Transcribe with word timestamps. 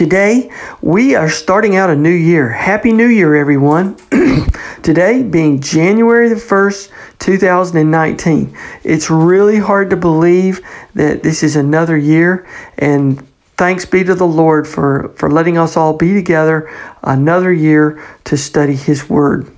Today, 0.00 0.50
we 0.80 1.14
are 1.14 1.28
starting 1.28 1.76
out 1.76 1.90
a 1.90 1.94
new 1.94 2.08
year. 2.08 2.48
Happy 2.48 2.90
New 2.90 3.08
Year, 3.08 3.36
everyone. 3.36 3.96
Today, 4.82 5.22
being 5.22 5.60
January 5.60 6.30
the 6.30 6.36
1st, 6.36 6.90
2019. 7.18 8.56
It's 8.82 9.10
really 9.10 9.58
hard 9.58 9.90
to 9.90 9.98
believe 9.98 10.66
that 10.94 11.22
this 11.22 11.42
is 11.42 11.54
another 11.54 11.98
year, 11.98 12.48
and 12.78 13.28
thanks 13.58 13.84
be 13.84 14.02
to 14.02 14.14
the 14.14 14.26
Lord 14.26 14.66
for, 14.66 15.12
for 15.16 15.30
letting 15.30 15.58
us 15.58 15.76
all 15.76 15.92
be 15.92 16.14
together 16.14 16.74
another 17.02 17.52
year 17.52 18.02
to 18.24 18.38
study 18.38 18.76
His 18.76 19.06
Word. 19.10 19.54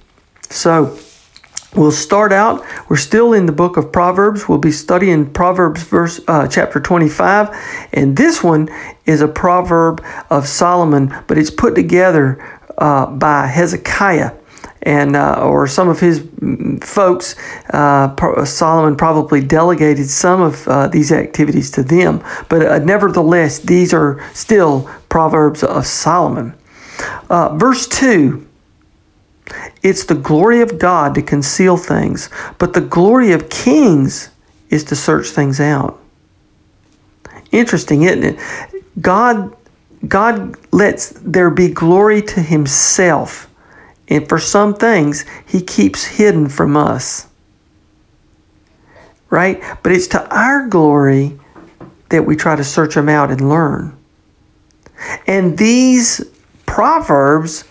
So, 0.50 0.98
We'll 1.74 1.90
start 1.90 2.34
out. 2.34 2.62
We're 2.90 2.98
still 2.98 3.32
in 3.32 3.46
the 3.46 3.52
book 3.52 3.78
of 3.78 3.92
Proverbs. 3.92 4.46
We'll 4.46 4.58
be 4.58 4.72
studying 4.72 5.32
Proverbs 5.32 5.82
verse 5.82 6.20
uh, 6.28 6.46
chapter 6.46 6.78
25, 6.78 7.88
and 7.94 8.14
this 8.14 8.44
one 8.44 8.68
is 9.06 9.22
a 9.22 9.28
proverb 9.28 10.04
of 10.28 10.46
Solomon, 10.46 11.14
but 11.26 11.38
it's 11.38 11.50
put 11.50 11.74
together 11.74 12.44
uh, 12.76 13.06
by 13.06 13.46
Hezekiah 13.46 14.32
and 14.82 15.16
uh, 15.16 15.40
or 15.42 15.66
some 15.66 15.88
of 15.88 15.98
his 15.98 16.20
mm, 16.20 16.84
folks. 16.84 17.36
Uh, 17.70 18.44
Solomon 18.44 18.94
probably 18.94 19.42
delegated 19.42 20.10
some 20.10 20.42
of 20.42 20.68
uh, 20.68 20.88
these 20.88 21.10
activities 21.10 21.70
to 21.70 21.82
them, 21.82 22.22
but 22.50 22.66
uh, 22.66 22.78
nevertheless, 22.80 23.60
these 23.60 23.94
are 23.94 24.22
still 24.34 24.90
proverbs 25.08 25.62
of 25.62 25.86
Solomon. 25.86 26.52
verse 27.30 27.88
two. 27.88 28.46
It's 29.82 30.04
the 30.04 30.14
glory 30.14 30.60
of 30.60 30.78
God 30.78 31.14
to 31.14 31.22
conceal 31.22 31.76
things, 31.76 32.30
but 32.58 32.72
the 32.72 32.80
glory 32.80 33.32
of 33.32 33.50
kings 33.50 34.30
is 34.70 34.84
to 34.84 34.96
search 34.96 35.28
things 35.28 35.60
out. 35.60 36.00
Interesting, 37.50 38.02
isn't 38.02 38.24
it? 38.24 38.40
God 39.00 39.54
God 40.08 40.56
lets 40.72 41.10
there 41.10 41.50
be 41.50 41.68
glory 41.68 42.22
to 42.22 42.40
himself. 42.40 43.48
And 44.08 44.28
for 44.28 44.38
some 44.38 44.74
things, 44.74 45.24
he 45.46 45.62
keeps 45.62 46.04
hidden 46.04 46.48
from 46.48 46.76
us. 46.76 47.28
Right? 49.30 49.62
But 49.82 49.92
it's 49.92 50.08
to 50.08 50.28
our 50.36 50.66
glory 50.66 51.38
that 52.08 52.26
we 52.26 52.36
try 52.36 52.56
to 52.56 52.64
search 52.64 52.94
them 52.94 53.08
out 53.08 53.30
and 53.30 53.48
learn. 53.48 53.96
And 55.26 55.56
these 55.56 56.20
proverbs 56.66 57.64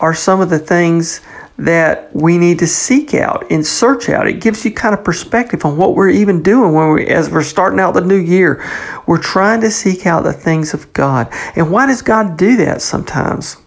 are 0.00 0.14
some 0.14 0.40
of 0.40 0.50
the 0.50 0.58
things 0.58 1.20
that 1.58 2.14
we 2.16 2.38
need 2.38 2.58
to 2.58 2.66
seek 2.66 3.12
out 3.12 3.50
and 3.50 3.64
search 3.64 4.08
out. 4.08 4.26
It 4.26 4.40
gives 4.40 4.64
you 4.64 4.72
kind 4.72 4.94
of 4.94 5.04
perspective 5.04 5.64
on 5.66 5.76
what 5.76 5.94
we're 5.94 6.08
even 6.08 6.42
doing 6.42 6.72
when 6.72 6.90
we 6.92 7.06
as 7.06 7.28
we're 7.28 7.42
starting 7.42 7.78
out 7.78 7.92
the 7.92 8.00
new 8.00 8.16
year. 8.16 8.64
We're 9.06 9.22
trying 9.22 9.60
to 9.60 9.70
seek 9.70 10.06
out 10.06 10.24
the 10.24 10.32
things 10.32 10.72
of 10.72 10.90
God. 10.94 11.28
And 11.56 11.70
why 11.70 11.86
does 11.86 12.00
God 12.00 12.38
do 12.38 12.56
that 12.56 12.80
sometimes? 12.80 13.58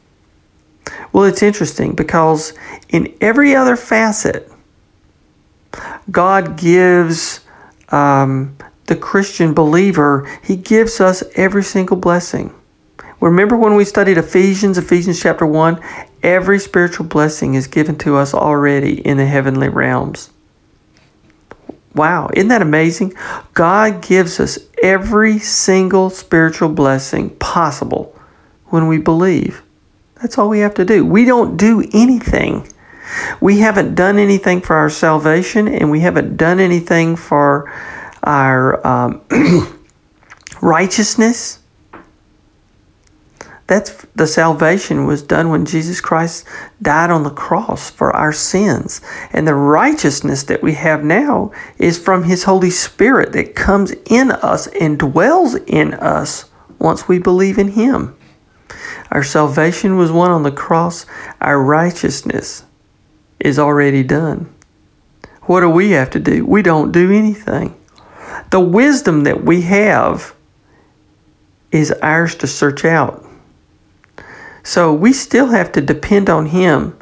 Well, 1.11 1.25
it's 1.25 1.43
interesting 1.43 1.93
because 1.93 2.53
in 2.89 3.15
every 3.21 3.55
other 3.55 3.75
facet, 3.75 4.51
God 6.09 6.57
gives 6.57 7.41
um, 7.89 8.57
the 8.87 8.95
Christian 8.95 9.53
believer, 9.53 10.27
He 10.43 10.55
gives 10.55 10.99
us 10.99 11.23
every 11.35 11.63
single 11.63 11.97
blessing. 11.97 12.53
Remember 13.21 13.55
when 13.55 13.75
we 13.75 13.85
studied 13.85 14.17
Ephesians, 14.17 14.77
Ephesians 14.77 15.21
chapter 15.21 15.45
1? 15.45 15.79
Every 16.23 16.57
spiritual 16.57 17.05
blessing 17.05 17.53
is 17.53 17.67
given 17.67 17.97
to 17.99 18.15
us 18.15 18.33
already 18.33 19.01
in 19.01 19.17
the 19.17 19.25
heavenly 19.25 19.67
realms. 19.67 20.29
Wow, 21.93 22.29
isn't 22.33 22.47
that 22.47 22.61
amazing? 22.61 23.13
God 23.53 24.01
gives 24.01 24.39
us 24.39 24.57
every 24.81 25.37
single 25.37 26.09
spiritual 26.09 26.69
blessing 26.69 27.29
possible 27.37 28.17
when 28.67 28.87
we 28.87 28.97
believe. 28.97 29.61
That's 30.21 30.37
all 30.37 30.49
we 30.49 30.59
have 30.59 30.73
to 30.75 30.85
do. 30.85 31.05
We 31.05 31.25
don't 31.25 31.57
do 31.57 31.83
anything. 31.93 32.67
We 33.41 33.59
haven't 33.59 33.93
done 33.93 34.17
anything 34.17 34.61
for 34.61 34.75
our 34.75 34.89
salvation, 34.89 35.67
and 35.67 35.91
we 35.91 35.99
haven't 35.99 36.37
done 36.37 36.59
anything 36.59 37.15
for 37.15 37.71
our 38.23 38.85
um, 38.87 39.21
righteousness. 40.61 41.59
That's 43.67 44.05
the 44.15 44.27
salvation 44.27 45.05
was 45.05 45.23
done 45.23 45.49
when 45.49 45.65
Jesus 45.65 46.01
Christ 46.01 46.45
died 46.81 47.09
on 47.09 47.23
the 47.23 47.29
cross 47.29 47.89
for 47.89 48.13
our 48.13 48.33
sins. 48.33 48.99
And 49.31 49.47
the 49.47 49.55
righteousness 49.55 50.43
that 50.43 50.61
we 50.61 50.73
have 50.73 51.03
now 51.03 51.53
is 51.77 51.97
from 51.97 52.23
His 52.23 52.43
Holy 52.43 52.69
Spirit 52.69 53.31
that 53.33 53.55
comes 53.55 53.91
in 54.05 54.31
us 54.31 54.67
and 54.67 54.99
dwells 54.99 55.55
in 55.55 55.93
us 55.93 56.49
once 56.79 57.07
we 57.07 57.19
believe 57.19 57.57
in 57.57 57.69
Him. 57.69 58.15
Our 59.11 59.23
salvation 59.23 59.95
was 59.95 60.11
won 60.11 60.31
on 60.31 60.43
the 60.43 60.51
cross, 60.51 61.05
our 61.39 61.61
righteousness 61.61 62.65
is 63.39 63.59
already 63.59 64.03
done. 64.03 64.53
What 65.43 65.61
do 65.61 65.69
we 65.69 65.91
have 65.91 66.09
to 66.11 66.19
do? 66.19 66.45
We 66.45 66.61
don't 66.61 66.91
do 66.91 67.11
anything. 67.11 67.75
The 68.49 68.59
wisdom 68.59 69.23
that 69.23 69.43
we 69.43 69.61
have 69.61 70.33
is 71.71 71.91
ours 72.01 72.35
to 72.35 72.47
search 72.47 72.85
out. 72.85 73.25
So 74.63 74.93
we 74.93 75.11
still 75.11 75.47
have 75.47 75.73
to 75.73 75.81
depend 75.81 76.29
on 76.29 76.47
Him 76.47 76.97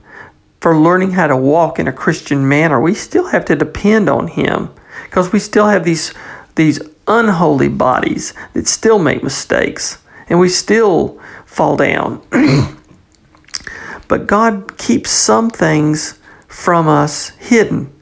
for 0.60 0.78
learning 0.78 1.12
how 1.12 1.28
to 1.28 1.38
walk 1.38 1.80
in 1.80 1.88
a 1.88 1.94
Christian 1.94 2.48
manner. 2.48 2.80
We 2.80 2.96
still 2.96 3.28
have 3.28 3.46
to 3.46 3.56
depend 3.56 4.10
on 4.10 4.28
Him 4.28 4.72
because 5.06 5.32
we 5.32 5.40
still 5.40 5.68
have 5.68 5.84
these, 5.84 6.14
these 6.56 6.82
unholy 7.08 7.70
bodies 7.70 8.34
that 8.54 8.68
still 8.68 9.00
make 9.00 9.24
mistakes 9.24 10.00
and 10.28 10.40
we 10.40 10.50
still 10.50 11.20
fall 11.46 11.78
down. 11.78 12.22
but 14.08 14.28
God 14.28 14.78
keeps 14.78 15.12
some 15.12 15.50
things 15.50 16.18
from 16.48 16.88
us 16.88 17.30
hidden. 17.30 17.94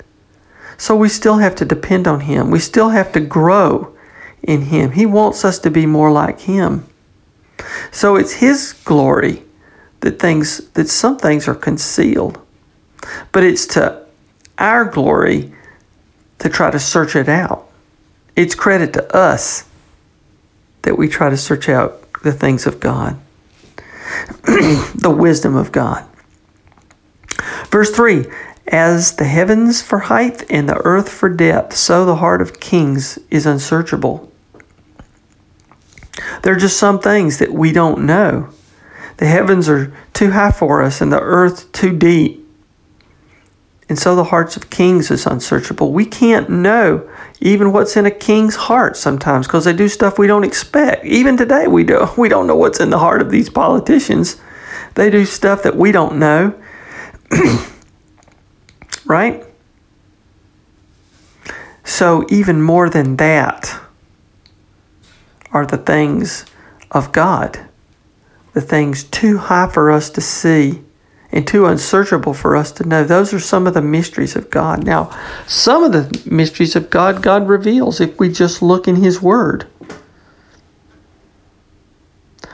So 0.77 0.95
we 0.95 1.09
still 1.09 1.37
have 1.39 1.55
to 1.55 1.65
depend 1.65 2.07
on 2.07 2.21
Him. 2.21 2.49
We 2.49 2.59
still 2.59 2.89
have 2.89 3.11
to 3.11 3.19
grow 3.19 3.93
in 4.41 4.63
Him. 4.63 4.91
He 4.91 5.05
wants 5.05 5.43
us 5.43 5.59
to 5.59 5.69
be 5.69 5.85
more 5.85 6.11
like 6.11 6.41
Him. 6.41 6.85
So 7.91 8.15
it's 8.15 8.33
His 8.33 8.73
glory 8.85 9.43
that 10.01 10.19
things 10.19 10.69
that 10.71 10.87
some 10.87 11.17
things 11.17 11.47
are 11.47 11.55
concealed. 11.55 12.39
But 13.31 13.43
it's 13.43 13.65
to 13.67 14.05
our 14.57 14.85
glory 14.85 15.53
to 16.39 16.49
try 16.49 16.71
to 16.71 16.79
search 16.79 17.15
it 17.15 17.29
out. 17.29 17.69
It's 18.35 18.55
credit 18.55 18.93
to 18.93 19.15
us 19.15 19.67
that 20.83 20.97
we 20.97 21.07
try 21.07 21.29
to 21.29 21.37
search 21.37 21.67
out 21.67 22.01
the 22.23 22.31
things 22.31 22.65
of 22.65 22.79
God, 22.79 23.19
the 24.43 25.15
wisdom 25.15 25.55
of 25.55 25.71
God. 25.71 26.05
Verse 27.69 27.91
3 27.91 28.25
As 28.67 29.15
the 29.15 29.25
heavens 29.25 29.81
for 29.81 29.99
height 29.99 30.43
and 30.49 30.67
the 30.67 30.77
earth 30.83 31.09
for 31.09 31.29
depth, 31.29 31.75
so 31.75 32.05
the 32.05 32.17
heart 32.17 32.41
of 32.41 32.59
kings 32.59 33.19
is 33.29 33.45
unsearchable. 33.45 34.31
There 36.43 36.53
are 36.53 36.59
just 36.59 36.77
some 36.77 36.99
things 36.99 37.39
that 37.39 37.53
we 37.53 37.71
don't 37.71 38.05
know 38.05 38.49
The 39.19 39.25
heavens 39.25 39.67
are 39.67 39.93
too 40.13 40.31
high 40.31 40.51
for 40.51 40.81
us, 40.81 41.01
and 41.01 41.11
the 41.11 41.19
earth 41.19 41.69
too 41.73 41.91
deep. 41.91 42.47
And 43.89 43.99
so 43.99 44.15
the 44.15 44.23
hearts 44.23 44.55
of 44.55 44.69
kings 44.69 45.11
is 45.11 45.25
unsearchable. 45.25 45.91
We 45.91 46.05
can't 46.05 46.49
know 46.49 47.09
even 47.41 47.73
what's 47.73 47.97
in 47.97 48.05
a 48.05 48.11
king's 48.11 48.55
heart 48.55 48.95
sometimes 48.95 49.45
because 49.45 49.65
they 49.65 49.73
do 49.73 49.89
stuff 49.89 50.17
we 50.17 50.27
don't 50.27 50.45
expect. 50.45 51.05
Even 51.05 51.35
today, 51.35 51.67
we 51.67 51.83
do 51.83 52.07
we 52.17 52.29
don't 52.29 52.47
know 52.47 52.55
what's 52.55 52.79
in 52.79 52.91
the 52.91 52.99
heart 52.99 53.21
of 53.21 53.29
these 53.29 53.49
politicians. 53.49 54.39
They 54.95 55.09
do 55.09 55.25
stuff 55.25 55.63
that 55.63 55.75
we 55.75 55.91
don't 55.91 56.17
know. 56.17 56.57
right? 59.05 59.43
So 61.83 62.25
even 62.29 62.61
more 62.61 62.89
than 62.89 63.17
that 63.17 63.81
are 65.51 65.65
the 65.65 65.77
things 65.77 66.45
of 66.91 67.11
God, 67.11 67.68
the 68.53 68.61
things 68.61 69.03
too 69.05 69.37
high 69.37 69.67
for 69.67 69.91
us 69.91 70.09
to 70.11 70.21
see 70.21 70.81
and 71.31 71.45
too 71.45 71.65
unsearchable 71.65 72.33
for 72.33 72.55
us 72.55 72.71
to 72.71 72.87
know. 72.87 73.03
Those 73.03 73.33
are 73.33 73.39
some 73.39 73.67
of 73.67 73.73
the 73.73 73.81
mysteries 73.81 74.35
of 74.35 74.49
God. 74.49 74.83
Now, 74.83 75.15
some 75.47 75.83
of 75.83 75.91
the 75.91 76.29
mysteries 76.29 76.75
of 76.75 76.89
God, 76.89 77.21
God 77.21 77.47
reveals 77.47 78.01
if 78.01 78.19
we 78.19 78.29
just 78.29 78.61
look 78.61 78.87
in 78.87 78.95
His 78.95 79.21
Word. 79.21 79.67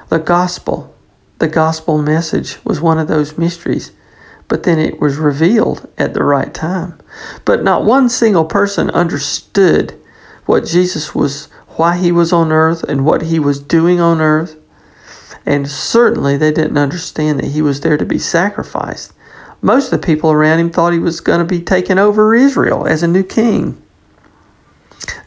The 0.10 0.20
gospel, 0.20 0.94
the 1.40 1.48
gospel 1.48 2.02
message 2.02 2.64
was 2.66 2.82
one 2.82 3.00
of 3.00 3.08
those 3.08 3.38
mysteries, 3.38 3.92
but 4.48 4.64
then 4.64 4.78
it 4.78 5.00
was 5.00 5.18
revealed 5.18 5.90
at 5.98 6.14
the 6.14 6.24
right 6.24 6.54
time. 6.54 7.00
But 7.46 7.64
not 7.64 7.86
one 7.86 8.10
single 8.10 8.46
person 8.46 8.90
understood 8.90 10.00
what 10.46 10.66
Jesus 10.66 11.16
was, 11.16 11.46
why 11.78 11.98
He 11.98 12.12
was 12.12 12.34
on 12.34 12.52
earth, 12.52 12.84
and 12.84 13.06
what 13.06 13.24
He 13.24 13.40
was 13.40 13.60
doing 13.60 14.02
on 14.02 14.20
earth 14.20 14.58
and 15.46 15.70
certainly 15.70 16.38
they 16.38 16.52
didn't 16.52 16.78
understand 16.78 17.40
that 17.40 17.52
he 17.52 17.62
was 17.62 17.82
there 17.82 17.98
to 17.98 18.06
be 18.06 18.20
sacrificed. 18.20 19.14
Most 19.62 19.92
of 19.92 20.00
the 20.00 20.06
people 20.06 20.32
around 20.32 20.60
him 20.60 20.72
thought 20.72 20.94
he 20.94 21.00
was 21.00 21.22
going 21.22 21.40
to 21.40 21.46
be 21.46 21.62
taking 21.62 21.98
over 21.98 22.36
Israel 22.36 22.86
as 22.88 23.04
a 23.04 23.08
new 23.08 23.24
king. 23.24 23.82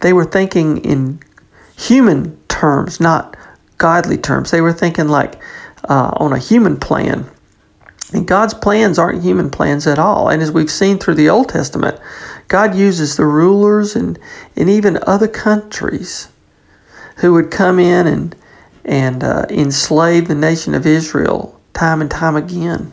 They 0.01 0.13
were 0.13 0.25
thinking 0.25 0.79
in 0.79 1.21
human 1.77 2.37
terms, 2.49 3.01
not 3.01 3.37
godly 3.79 4.19
terms. 4.19 4.51
They 4.51 4.61
were 4.61 4.73
thinking 4.73 5.09
like 5.09 5.41
uh, 5.89 6.13
on 6.17 6.33
a 6.33 6.39
human 6.39 6.77
plan. 6.79 7.29
And 8.13 8.27
God's 8.27 8.55
plans 8.55 8.99
aren't 8.99 9.23
human 9.23 9.51
plans 9.51 9.87
at 9.87 9.99
all. 9.99 10.29
And 10.29 10.43
as 10.43 10.51
we've 10.51 10.71
seen 10.71 10.99
through 10.99 11.17
the 11.17 11.29
Old 11.29 11.51
Testament, 11.51 12.01
God 12.49 12.75
uses 12.75 13.17
the 13.17 13.27
rulers 13.27 13.95
and, 13.95 14.19
and 14.57 14.71
even 14.71 14.99
other 15.03 15.29
countries 15.29 16.29
who 17.17 17.35
would 17.35 17.51
come 17.51 17.79
in 17.79 18.07
and 18.07 18.35
and 18.89 19.23
uh, 19.23 19.45
enslaved 19.51 20.29
the 20.29 20.35
nation 20.35 20.75
of 20.75 20.87
Israel 20.87 21.61
time 21.75 22.01
and 22.01 22.11
time 22.11 22.35
again 22.35 22.91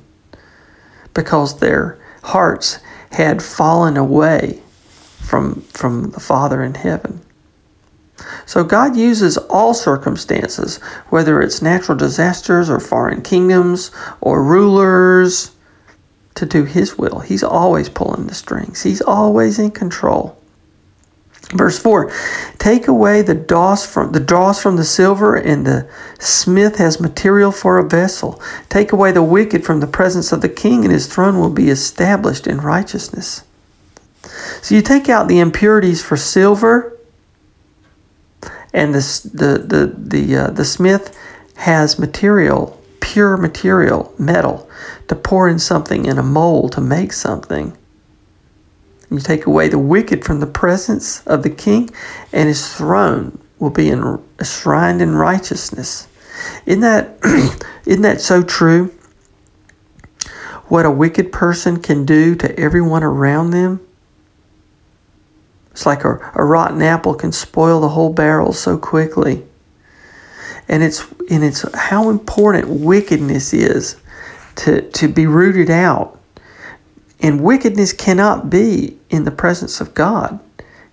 because 1.14 1.60
their 1.60 1.98
hearts 2.22 2.80
had 3.12 3.42
fallen 3.42 3.96
away 3.96 4.60
from, 5.22 5.62
from 5.62 6.12
the 6.12 6.20
Father 6.20 6.62
in 6.62 6.76
heaven. 6.76 7.22
So 8.46 8.64
God 8.64 8.96
uses 8.96 9.38
all 9.38 9.74
circumstances, 9.74 10.78
whether 11.10 11.42
it's 11.42 11.62
natural 11.62 11.98
disasters 11.98 12.70
or 12.70 12.80
foreign 12.80 13.22
kingdoms 13.22 13.92
or 14.22 14.44
rulers, 14.44 15.52
to 16.36 16.46
do 16.46 16.66
His 16.66 16.98
will. 16.98 17.20
He's 17.20 17.44
always 17.44 17.88
pulling 17.88 18.28
the 18.28 18.36
strings, 18.36 18.84
He's 18.84 19.02
always 19.02 19.60
in 19.60 19.72
control. 19.72 20.38
Verse 21.54 21.78
4 21.78 22.12
Take 22.58 22.88
away 22.88 23.22
the 23.22 23.36
dross 23.36 23.86
from 23.86 24.12
the 24.12 24.20
dross 24.20 24.62
from 24.62 24.78
the 24.78 24.84
silver, 24.84 25.36
and 25.36 25.66
the 25.66 25.88
smith 26.20 26.78
has 26.78 27.00
material 27.00 27.52
for 27.52 27.78
a 27.78 27.88
vessel. 27.88 28.42
Take 28.70 28.92
away 28.92 29.12
the 29.12 29.24
wicked 29.24 29.64
from 29.64 29.80
the 29.80 29.88
presence 29.88 30.32
of 30.32 30.42
the 30.42 30.50
king, 30.50 30.84
and 30.84 30.92
his 30.92 31.08
throne 31.08 31.40
will 31.40 31.52
be 31.52 31.70
established 31.70 32.48
in 32.48 32.62
righteousness. 32.62 33.44
So 34.62 34.76
you 34.76 34.82
take 34.82 35.08
out 35.08 35.28
the 35.28 35.40
impurities 35.40 36.04
for 36.04 36.18
silver, 36.18 36.98
and 38.74 38.94
the 38.94 39.30
the 39.34 39.58
the 39.60 39.96
the, 39.96 40.36
uh, 40.36 40.50
the 40.50 40.66
smith 40.66 41.18
has 41.58 42.00
material, 42.00 42.82
pure 43.00 43.38
material, 43.38 44.14
metal, 44.18 44.68
to 45.08 45.16
pour 45.16 45.48
in 45.48 45.60
something 45.60 46.06
in 46.06 46.18
a 46.18 46.24
mold 46.24 46.72
to 46.74 46.82
make 46.82 47.14
something. 47.14 47.78
You 49.16 49.22
take 49.22 49.46
away 49.46 49.70
the 49.70 49.80
wicked 49.80 50.26
from 50.26 50.42
the 50.42 50.46
presence 50.46 51.26
of 51.26 51.42
the 51.42 51.50
king, 51.50 51.90
and 52.34 52.50
his 52.50 52.74
throne 52.74 53.40
will 53.60 53.70
be 53.70 53.90
enshrined 53.90 55.02
in 55.02 55.16
righteousness. 55.16 56.10
Isn't 56.66 56.82
that, 56.82 57.18
isn't 57.86 58.02
that 58.02 58.20
so 58.20 58.44
true? 58.44 58.94
What 60.68 60.86
a 60.86 60.92
wicked 60.92 61.32
person 61.32 61.82
can 61.82 62.06
do 62.06 62.36
to 62.36 62.60
everyone 62.60 63.04
around 63.04 63.52
them? 63.52 63.80
It's 65.72 65.86
like 65.86 66.04
a, 66.04 66.20
a 66.36 66.44
rotten 66.44 66.82
apple 66.82 67.14
can 67.14 67.32
spoil 67.32 67.80
the 67.80 67.88
whole 67.88 68.12
barrel 68.12 68.52
so 68.52 68.78
quickly. 68.78 69.46
And 70.68 70.84
it's 70.84 71.10
and 71.30 71.42
it's 71.42 71.64
how 71.74 72.10
important 72.10 72.68
wickedness 72.68 73.54
is 73.54 73.96
to, 74.56 74.82
to 74.92 75.08
be 75.08 75.26
rooted 75.26 75.70
out 75.70 76.20
and 77.26 77.42
wickedness 77.42 77.92
cannot 77.92 78.52
be 78.52 79.00
in 79.10 79.24
the 79.24 79.32
presence 79.32 79.82
of 79.82 79.96
God. 79.96 80.40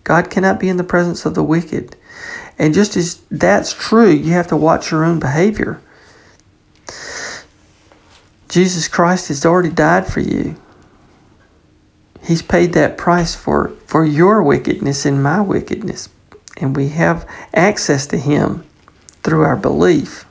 God 0.02 0.30
cannot 0.30 0.58
be 0.58 0.70
in 0.70 0.78
the 0.78 0.82
presence 0.82 1.26
of 1.26 1.34
the 1.34 1.42
wicked. 1.42 1.94
And 2.58 2.72
just 2.72 2.96
as 2.96 3.20
that's 3.30 3.74
true, 3.74 4.08
you 4.08 4.32
have 4.32 4.46
to 4.46 4.56
watch 4.56 4.90
your 4.90 5.04
own 5.04 5.20
behavior. 5.20 5.78
Jesus 8.48 8.88
Christ 8.88 9.28
has 9.28 9.44
already 9.44 9.68
died 9.68 10.10
for 10.10 10.20
you. 10.20 10.56
He's 12.22 12.40
paid 12.40 12.72
that 12.72 12.96
price 12.96 13.34
for, 13.34 13.68
for 13.86 14.02
your 14.02 14.42
wickedness 14.42 15.04
and 15.04 15.22
my 15.22 15.42
wickedness. 15.42 16.08
And 16.56 16.74
we 16.74 16.88
have 16.88 17.28
access 17.52 18.06
to 18.06 18.16
Him 18.16 18.64
through 19.22 19.42
our 19.42 19.56
belief, 19.56 20.24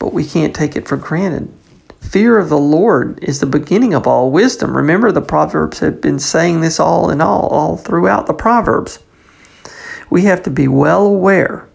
but 0.00 0.12
we 0.12 0.26
can't 0.26 0.56
take 0.56 0.74
it 0.74 0.88
for 0.88 0.96
granted. 0.96 1.52
Fear 2.00 2.38
of 2.38 2.48
the 2.48 2.58
Lord 2.58 3.22
is 3.22 3.38
the 3.38 3.46
beginning 3.46 3.94
of 3.94 4.06
all 4.06 4.32
wisdom. 4.32 4.76
Remember, 4.76 5.12
the 5.12 5.20
Proverbs 5.20 5.78
have 5.78 6.00
been 6.00 6.18
saying 6.18 6.60
this 6.60 6.80
all 6.80 7.10
in 7.10 7.20
all, 7.20 7.46
all 7.48 7.76
throughout 7.76 8.26
the 8.26 8.34
Proverbs. 8.34 8.98
We 10.08 10.22
have 10.22 10.42
to 10.42 10.50
be 10.50 10.66
well 10.66 11.06
aware 11.06 11.68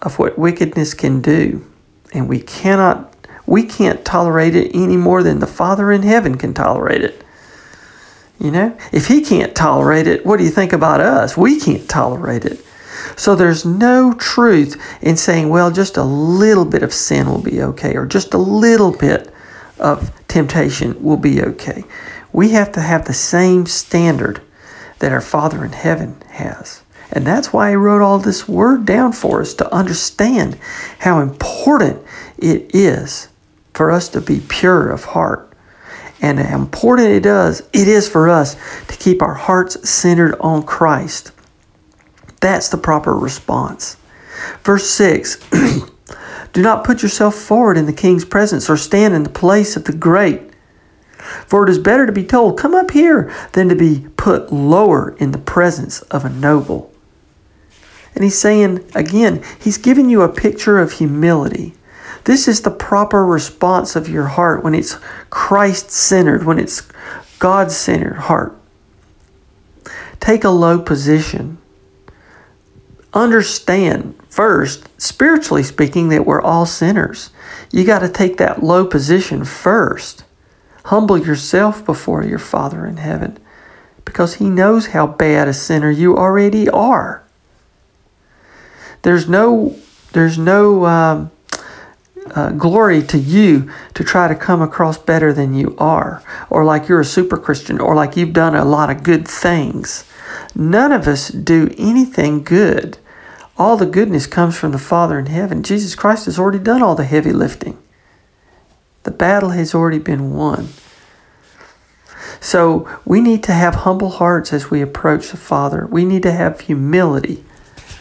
of 0.00 0.18
what 0.18 0.38
wickedness 0.38 0.94
can 0.94 1.20
do, 1.20 1.66
and 2.12 2.28
we 2.28 2.40
cannot 2.40 3.16
we 3.46 3.64
can't 3.64 4.04
tolerate 4.04 4.54
it 4.54 4.70
any 4.74 4.98
more 4.98 5.22
than 5.22 5.38
the 5.38 5.46
Father 5.46 5.90
in 5.90 6.02
heaven 6.02 6.36
can 6.36 6.52
tolerate 6.52 7.02
it. 7.02 7.24
You 8.38 8.50
know, 8.50 8.76
if 8.92 9.08
He 9.08 9.22
can't 9.22 9.54
tolerate 9.54 10.06
it, 10.06 10.24
what 10.24 10.36
do 10.36 10.44
you 10.44 10.50
think 10.50 10.72
about 10.72 11.00
us? 11.00 11.36
We 11.36 11.58
can't 11.58 11.88
tolerate 11.88 12.44
it. 12.44 12.64
So 13.16 13.34
there's 13.34 13.64
no 13.64 14.12
truth 14.12 14.80
in 15.00 15.16
saying, 15.16 15.48
well, 15.48 15.70
just 15.70 15.96
a 15.96 16.04
little 16.04 16.66
bit 16.66 16.82
of 16.82 16.92
sin 16.92 17.26
will 17.26 17.40
be 17.40 17.62
okay, 17.62 17.96
or 17.96 18.06
just 18.06 18.34
a 18.34 18.38
little 18.38 18.92
bit 18.92 19.32
of 19.78 20.12
temptation 20.28 21.02
will 21.02 21.16
be 21.16 21.42
okay. 21.42 21.84
We 22.32 22.50
have 22.50 22.72
to 22.72 22.80
have 22.80 23.06
the 23.06 23.14
same 23.14 23.66
standard 23.66 24.42
that 24.98 25.12
our 25.12 25.20
Father 25.20 25.64
in 25.64 25.72
heaven 25.72 26.20
has. 26.30 26.82
And 27.10 27.26
that's 27.26 27.52
why 27.52 27.70
He 27.70 27.76
wrote 27.76 28.02
all 28.02 28.18
this 28.18 28.48
word 28.48 28.84
down 28.84 29.12
for 29.12 29.40
us 29.40 29.54
to 29.54 29.74
understand 29.74 30.58
how 30.98 31.20
important 31.20 32.02
it 32.38 32.74
is 32.74 33.28
for 33.72 33.90
us 33.90 34.08
to 34.10 34.20
be 34.20 34.40
pure 34.48 34.90
of 34.90 35.04
heart. 35.04 35.44
And 36.20 36.38
how 36.40 36.58
important 36.58 37.08
it 37.08 37.22
does, 37.22 37.60
it 37.72 37.86
is 37.86 38.08
for 38.08 38.28
us 38.28 38.56
to 38.88 38.96
keep 38.96 39.22
our 39.22 39.34
hearts 39.34 39.88
centered 39.88 40.36
on 40.40 40.64
Christ. 40.64 41.30
That's 42.40 42.68
the 42.68 42.76
proper 42.76 43.14
response. 43.14 43.96
Verse 44.64 44.88
6 44.90 45.38
Do 46.52 46.62
not 46.62 46.84
put 46.84 47.02
yourself 47.02 47.34
forward 47.34 47.76
in 47.76 47.86
the 47.86 47.92
king's 47.92 48.24
presence 48.24 48.68
or 48.68 48.76
stand 48.76 49.14
in 49.14 49.22
the 49.22 49.30
place 49.30 49.76
of 49.76 49.84
the 49.84 49.92
great. 49.92 50.42
For 51.46 51.64
it 51.64 51.70
is 51.70 51.78
better 51.78 52.06
to 52.06 52.12
be 52.12 52.24
told, 52.24 52.58
Come 52.58 52.74
up 52.74 52.92
here, 52.92 53.32
than 53.52 53.68
to 53.68 53.74
be 53.74 54.06
put 54.16 54.52
lower 54.52 55.16
in 55.18 55.32
the 55.32 55.38
presence 55.38 56.02
of 56.02 56.24
a 56.24 56.30
noble. 56.30 56.92
And 58.14 58.24
he's 58.24 58.38
saying, 58.38 58.84
again, 58.94 59.44
he's 59.60 59.78
giving 59.78 60.10
you 60.10 60.22
a 60.22 60.28
picture 60.28 60.78
of 60.78 60.92
humility. 60.92 61.74
This 62.24 62.48
is 62.48 62.62
the 62.62 62.70
proper 62.70 63.24
response 63.24 63.94
of 63.94 64.08
your 64.08 64.26
heart 64.26 64.64
when 64.64 64.74
it's 64.74 64.98
Christ 65.30 65.90
centered, 65.90 66.44
when 66.44 66.58
it's 66.58 66.88
God 67.38 67.70
centered 67.70 68.16
heart. 68.16 68.56
Take 70.20 70.44
a 70.44 70.50
low 70.50 70.80
position. 70.80 71.57
Understand 73.18 74.14
first, 74.28 74.88
spiritually 74.96 75.64
speaking, 75.64 76.08
that 76.10 76.24
we're 76.24 76.40
all 76.40 76.66
sinners. 76.66 77.30
You 77.72 77.82
got 77.82 77.98
to 77.98 78.08
take 78.08 78.36
that 78.36 78.62
low 78.62 78.86
position 78.86 79.44
first. 79.44 80.22
Humble 80.84 81.18
yourself 81.18 81.84
before 81.84 82.22
your 82.22 82.38
Father 82.38 82.86
in 82.86 82.98
heaven 82.98 83.36
because 84.04 84.34
He 84.34 84.48
knows 84.48 84.86
how 84.86 85.08
bad 85.08 85.48
a 85.48 85.52
sinner 85.52 85.90
you 85.90 86.16
already 86.16 86.68
are. 86.68 87.24
There's 89.02 89.28
no, 89.28 89.76
there's 90.12 90.38
no 90.38 90.86
um, 90.86 91.32
uh, 92.36 92.52
glory 92.52 93.02
to 93.02 93.18
you 93.18 93.68
to 93.94 94.04
try 94.04 94.28
to 94.28 94.36
come 94.36 94.62
across 94.62 94.96
better 94.96 95.32
than 95.32 95.54
you 95.54 95.74
are, 95.76 96.22
or 96.50 96.64
like 96.64 96.86
you're 96.88 97.00
a 97.00 97.04
super 97.04 97.36
Christian, 97.36 97.80
or 97.80 97.96
like 97.96 98.16
you've 98.16 98.32
done 98.32 98.54
a 98.54 98.64
lot 98.64 98.90
of 98.90 99.02
good 99.02 99.26
things. 99.26 100.08
None 100.54 100.92
of 100.92 101.08
us 101.08 101.30
do 101.30 101.74
anything 101.76 102.44
good. 102.44 102.96
All 103.58 103.76
the 103.76 103.86
goodness 103.86 104.28
comes 104.28 104.56
from 104.56 104.70
the 104.70 104.78
Father 104.78 105.18
in 105.18 105.26
heaven. 105.26 105.64
Jesus 105.64 105.96
Christ 105.96 106.26
has 106.26 106.38
already 106.38 106.60
done 106.60 106.80
all 106.80 106.94
the 106.94 107.04
heavy 107.04 107.32
lifting. 107.32 107.76
The 109.02 109.10
battle 109.10 109.50
has 109.50 109.74
already 109.74 109.98
been 109.98 110.32
won. 110.32 110.68
So 112.40 112.88
we 113.04 113.20
need 113.20 113.42
to 113.44 113.52
have 113.52 113.74
humble 113.74 114.10
hearts 114.10 114.52
as 114.52 114.70
we 114.70 114.80
approach 114.80 115.30
the 115.30 115.36
Father. 115.36 115.86
We 115.90 116.04
need 116.04 116.22
to 116.22 116.30
have 116.30 116.60
humility 116.60 117.44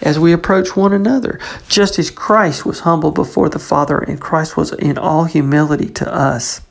as 0.02 0.20
we 0.20 0.32
approach 0.32 0.76
one 0.76 0.94
another, 0.94 1.40
just 1.68 1.98
as 1.98 2.12
Christ 2.12 2.64
was 2.64 2.82
humble 2.82 3.12
before 3.12 3.50
the 3.50 3.58
Father 3.58 3.98
and 3.98 4.22
Christ 4.22 4.56
was 4.56 4.72
in 4.74 4.98
all 4.98 5.24
humility 5.24 5.90
to 5.90 6.14
us. 6.14 6.62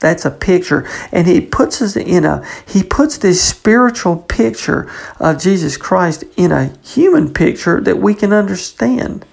That's 0.00 0.24
a 0.24 0.30
picture. 0.30 0.88
And 1.12 1.26
he 1.26 1.40
puts 1.40 1.80
us 1.80 1.96
in 1.96 2.24
a 2.24 2.44
he 2.66 2.82
puts 2.82 3.18
this 3.18 3.42
spiritual 3.42 4.16
picture 4.16 4.90
of 5.18 5.40
Jesus 5.40 5.76
Christ 5.76 6.24
in 6.36 6.52
a 6.52 6.76
human 6.82 7.32
picture 7.32 7.80
that 7.80 7.98
we 7.98 8.14
can 8.14 8.32
understand. 8.32 9.24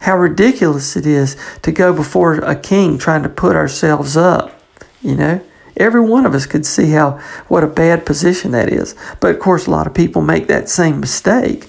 How 0.00 0.16
ridiculous 0.16 0.96
it 0.96 1.06
is 1.06 1.36
to 1.62 1.72
go 1.72 1.92
before 1.92 2.34
a 2.34 2.54
king 2.54 2.98
trying 2.98 3.24
to 3.24 3.28
put 3.28 3.56
ourselves 3.56 4.16
up, 4.16 4.62
you 5.02 5.16
know? 5.16 5.40
Every 5.76 6.00
one 6.00 6.26
of 6.26 6.34
us 6.34 6.46
could 6.46 6.66
see 6.66 6.90
how 6.90 7.20
what 7.48 7.64
a 7.64 7.68
bad 7.68 8.06
position 8.06 8.50
that 8.52 8.68
is. 8.68 8.94
But 9.20 9.34
of 9.34 9.40
course 9.40 9.66
a 9.66 9.70
lot 9.70 9.86
of 9.86 9.94
people 9.94 10.22
make 10.22 10.46
that 10.48 10.68
same 10.68 11.00
mistake. 11.00 11.68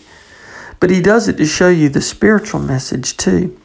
But 0.79 0.89
he 0.89 1.01
does 1.01 1.27
it 1.27 1.37
to 1.37 1.45
show 1.45 1.69
you 1.69 1.89
the 1.89 2.01
spiritual 2.01 2.61
message 2.61 3.17
too. 3.17 3.59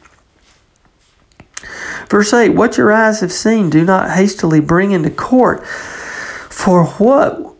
Verse 2.09 2.33
8 2.33 2.49
What 2.49 2.77
your 2.77 2.91
eyes 2.91 3.21
have 3.21 3.31
seen, 3.31 3.69
do 3.69 3.83
not 3.83 4.11
hastily 4.11 4.59
bring 4.59 4.91
into 4.91 5.09
court. 5.09 5.65
For 5.65 6.85
what 6.85 7.55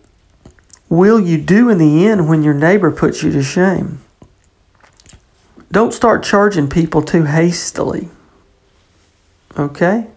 will 0.90 1.20
you 1.20 1.38
do 1.38 1.70
in 1.70 1.78
the 1.78 2.08
end 2.08 2.30
when 2.30 2.44
your 2.44 2.54
neighbor 2.54 2.92
puts 2.92 3.24
you 3.24 3.32
to 3.32 3.44
shame? 3.44 4.00
Don't 5.72 5.94
start 5.94 6.24
charging 6.24 6.70
people 6.70 7.02
too 7.02 7.26
hastily. 7.26 8.10
Okay? 9.58 10.08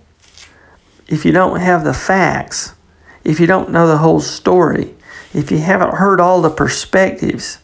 If 1.09 1.25
you 1.25 1.33
don't 1.33 1.61
have 1.61 1.85
the 1.85 1.95
facts, 1.95 2.75
if 3.25 3.41
you 3.41 3.47
don't 3.47 3.71
know 3.71 3.87
the 3.87 3.99
whole 3.99 4.21
story, 4.21 4.95
if 5.35 5.51
you 5.51 5.59
haven't 5.59 5.95
heard 5.95 6.21
all 6.21 6.41
the 6.41 6.51
perspectives, 6.51 7.59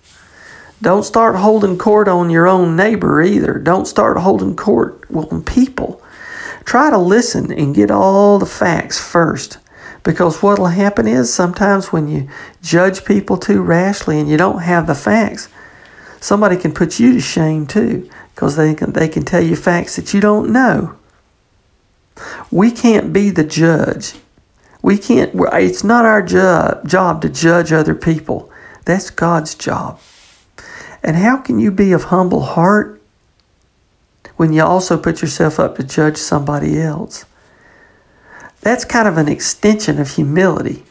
don't 0.83 1.04
start 1.04 1.37
holding 1.37 1.78
court 1.78 2.09
on 2.09 2.31
your 2.31 2.47
own 2.47 2.76
neighbor 2.76 3.23
either. 3.23 3.59
Don't 3.59 3.87
start 3.87 4.19
holding 4.19 4.57
court 4.57 5.04
on 5.14 5.43
people. 5.43 6.02
Try 6.64 6.90
to 6.90 6.99
listen 6.99 7.52
and 7.52 7.75
get 7.75 7.90
all 7.90 8.38
the 8.38 8.47
facts 8.47 9.00
first. 9.00 9.59
Because 10.02 10.42
what 10.42 10.59
will 10.59 10.66
happen 10.66 11.06
is 11.06 11.33
sometimes 11.33 11.92
when 11.92 12.09
you 12.09 12.28
judge 12.62 13.04
people 13.04 13.38
too 13.38 13.62
rashly 13.62 14.21
and 14.21 14.28
you 14.28 14.37
don't 14.37 14.62
have 14.62 14.87
the 14.87 14.94
facts, 14.94 15.49
somebody 16.21 16.56
can 16.56 16.73
put 16.73 17.00
you 17.00 17.14
to 17.14 17.21
shame 17.21 17.66
too 17.66 18.09
because 18.35 18.56
they 18.56 18.75
can, 18.75 18.92
they 18.92 19.09
can 19.09 19.25
tell 19.25 19.42
you 19.42 19.56
facts 19.56 19.97
that 19.97 20.12
you 20.12 20.21
don't 20.21 20.50
know. 20.50 20.94
We 22.50 22.71
can't 22.71 23.12
be 23.12 23.30
the 23.30 23.44
judge. 23.44 24.14
We 24.83 24.99
can't, 24.99 25.33
it's 25.35 25.85
not 25.85 26.04
our 26.04 26.23
job, 26.23 26.87
job 26.87 27.23
to 27.23 27.30
judge 27.30 27.73
other 27.73 27.94
people. 27.94 28.52
That's 28.85 29.09
God's 29.09 29.54
job. 29.54 29.99
And 31.02 31.16
how 31.16 31.38
can 31.38 31.59
you 31.59 31.71
be 31.71 31.92
of 31.92 32.04
humble 32.04 32.42
heart 32.42 33.00
when 34.36 34.52
you 34.52 34.62
also 34.62 34.98
put 34.98 35.22
yourself 35.22 35.60
up 35.60 35.76
to 35.76 35.84
judge 35.84 36.16
somebody 36.16 36.80
else? 36.80 37.24
That's 38.60 38.84
kind 38.84 39.06
of 39.06 39.18
an 39.18 39.28
extension 39.28 40.00
of 40.00 40.10
humility. 40.10 40.84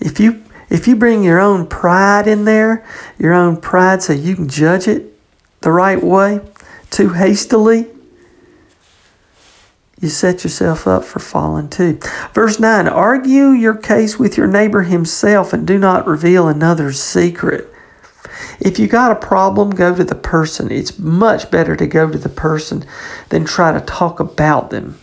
If 0.00 0.18
you 0.18 0.42
if 0.70 0.88
you 0.88 0.96
bring 0.96 1.22
your 1.22 1.38
own 1.38 1.66
pride 1.66 2.26
in 2.26 2.46
there, 2.46 2.84
your 3.18 3.34
own 3.34 3.58
pride 3.58 4.02
so 4.02 4.14
you 4.14 4.34
can 4.34 4.48
judge 4.48 4.88
it 4.88 5.12
the 5.60 5.70
right 5.70 6.02
way 6.02 6.40
too 6.92 7.10
hastily, 7.10 7.86
you 10.00 10.08
set 10.08 10.44
yourself 10.44 10.86
up 10.86 11.04
for 11.04 11.20
falling 11.20 11.68
too. 11.68 11.98
Verse 12.34 12.60
9 12.60 12.88
Argue 12.88 13.48
your 13.48 13.74
case 13.74 14.18
with 14.18 14.36
your 14.36 14.46
neighbor 14.46 14.82
himself 14.82 15.52
and 15.52 15.66
do 15.66 15.78
not 15.78 16.06
reveal 16.06 16.48
another's 16.48 17.00
secret. 17.00 17.71
If 18.60 18.78
you 18.78 18.86
got 18.86 19.12
a 19.12 19.26
problem, 19.26 19.70
go 19.70 19.94
to 19.94 20.04
the 20.04 20.14
person. 20.14 20.70
It's 20.70 20.98
much 20.98 21.50
better 21.50 21.76
to 21.76 21.86
go 21.86 22.10
to 22.10 22.18
the 22.18 22.28
person 22.28 22.84
than 23.28 23.44
try 23.44 23.72
to 23.72 23.80
talk 23.80 24.20
about 24.20 24.70
them. 24.70 24.98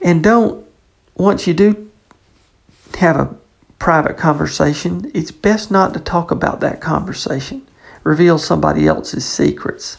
And 0.00 0.22
don't, 0.22 0.66
once 1.14 1.46
you 1.46 1.54
do 1.54 1.90
have 2.98 3.16
a 3.16 3.34
private 3.78 4.16
conversation, 4.16 5.10
it's 5.14 5.30
best 5.30 5.70
not 5.70 5.94
to 5.94 6.00
talk 6.00 6.30
about 6.30 6.60
that 6.60 6.80
conversation, 6.80 7.66
reveal 8.04 8.38
somebody 8.38 8.86
else's 8.86 9.24
secrets. 9.24 9.98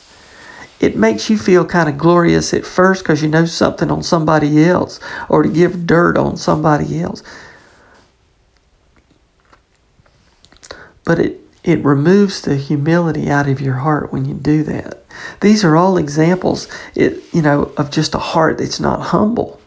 It 0.80 0.98
makes 0.98 1.30
you 1.30 1.38
feel 1.38 1.66
kind 1.66 1.88
of 1.88 1.98
glorious 1.98 2.54
at 2.54 2.66
first 2.66 3.04
because 3.04 3.22
you 3.22 3.30
know 3.30 3.46
something 3.46 3.90
on 3.90 4.04
somebody 4.04 4.66
else 4.66 5.00
or 5.30 5.44
to 5.44 5.50
give 5.50 5.88
dirt 5.88 6.18
on 6.18 6.36
somebody 6.36 7.00
else. 7.00 7.24
But 11.06 11.20
it 11.20 11.43
it 11.64 11.84
removes 11.84 12.42
the 12.42 12.56
humility 12.56 13.30
out 13.30 13.48
of 13.48 13.62
your 13.62 13.76
heart 13.76 14.12
when 14.12 14.26
you 14.26 14.34
do 14.34 14.64
that. 14.64 15.04
These 15.40 15.64
are 15.64 15.78
all 15.78 15.98
examples, 15.98 16.68
it, 16.96 17.24
you 17.34 17.42
know, 17.42 17.72
of 17.78 17.92
just 17.92 18.16
a 18.16 18.20
heart 18.20 18.58
that's 18.58 18.80
not 18.80 19.00
humble. 19.00 19.60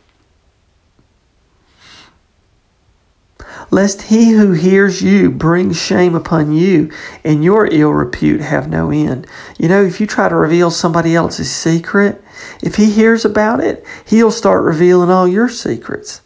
Lest 3.71 4.03
he 4.03 4.31
who 4.31 4.53
hears 4.53 5.03
you 5.03 5.31
bring 5.31 5.73
shame 5.73 6.15
upon 6.15 6.53
you, 6.53 6.93
and 7.25 7.43
your 7.43 7.67
ill 7.67 7.91
repute 7.91 8.41
have 8.41 8.69
no 8.69 8.91
end. 8.91 9.27
You 9.59 9.69
know, 9.69 9.83
if 9.83 10.01
you 10.01 10.07
try 10.07 10.29
to 10.29 10.37
reveal 10.37 10.71
somebody 10.71 11.17
else's 11.17 11.51
secret, 11.51 12.23
if 12.63 12.77
he 12.77 12.91
hears 12.91 13.25
about 13.25 13.59
it, 13.61 13.85
he'll 14.07 14.31
start 14.31 14.63
revealing 14.63 15.11
all 15.11 15.27
your 15.27 15.49
secrets. 15.49 16.21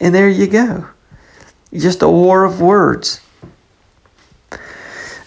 And 0.00 0.14
there 0.14 0.28
you 0.28 0.46
go. 0.46 0.88
Just 1.72 2.02
a 2.02 2.08
war 2.08 2.44
of 2.44 2.60
words. 2.60 3.21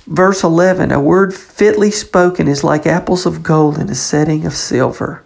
Verse 0.08 0.44
11 0.44 0.92
A 0.92 1.00
word 1.00 1.34
fitly 1.34 1.92
spoken 1.92 2.48
is 2.48 2.64
like 2.64 2.86
apples 2.86 3.26
of 3.26 3.44
gold 3.44 3.78
in 3.78 3.90
a 3.90 3.96
setting 3.96 4.46
of 4.46 4.54
silver. 4.54 5.24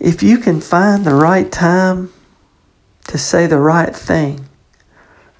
If 0.00 0.22
you 0.22 0.38
can 0.38 0.60
find 0.60 1.04
the 1.04 1.14
right 1.14 1.50
time 1.50 2.12
to 3.08 3.18
say 3.18 3.46
the 3.46 3.58
right 3.58 3.94
thing, 3.94 4.46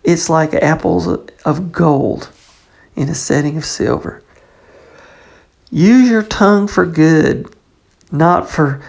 it's 0.05 0.29
like 0.29 0.55
apples 0.55 1.09
of 1.45 1.73
gold 1.73 2.31
in 2.97 3.09
a 3.09 3.15
setting 3.15 3.57
of 3.57 3.65
silver. 3.65 4.23
Use 5.71 6.09
your 6.09 6.23
tongue 6.23 6.67
for 6.67 6.87
good, 6.87 7.55
not 8.11 8.49
for 8.49 8.83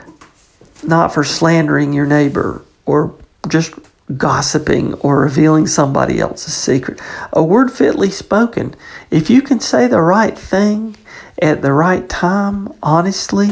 not 0.82 1.14
for 1.14 1.24
slandering 1.24 1.92
your 1.92 2.06
neighbor 2.06 2.62
or 2.86 3.14
just 3.48 3.74
gossiping 4.18 4.94
or 4.96 5.22
revealing 5.22 5.68
somebody 5.68 6.20
else's 6.20 6.54
secret. 6.54 7.00
A 7.34 7.44
word 7.44 7.72
fitly 7.72 8.10
spoken. 8.10 8.76
If 9.12 9.30
you 9.30 9.42
can 9.42 9.60
say 9.60 9.88
the 9.88 10.02
right 10.02 10.38
thing 10.38 10.96
at 11.42 11.62
the 11.62 11.74
right 11.74 12.08
time, 12.10 12.74
honestly, 12.82 13.50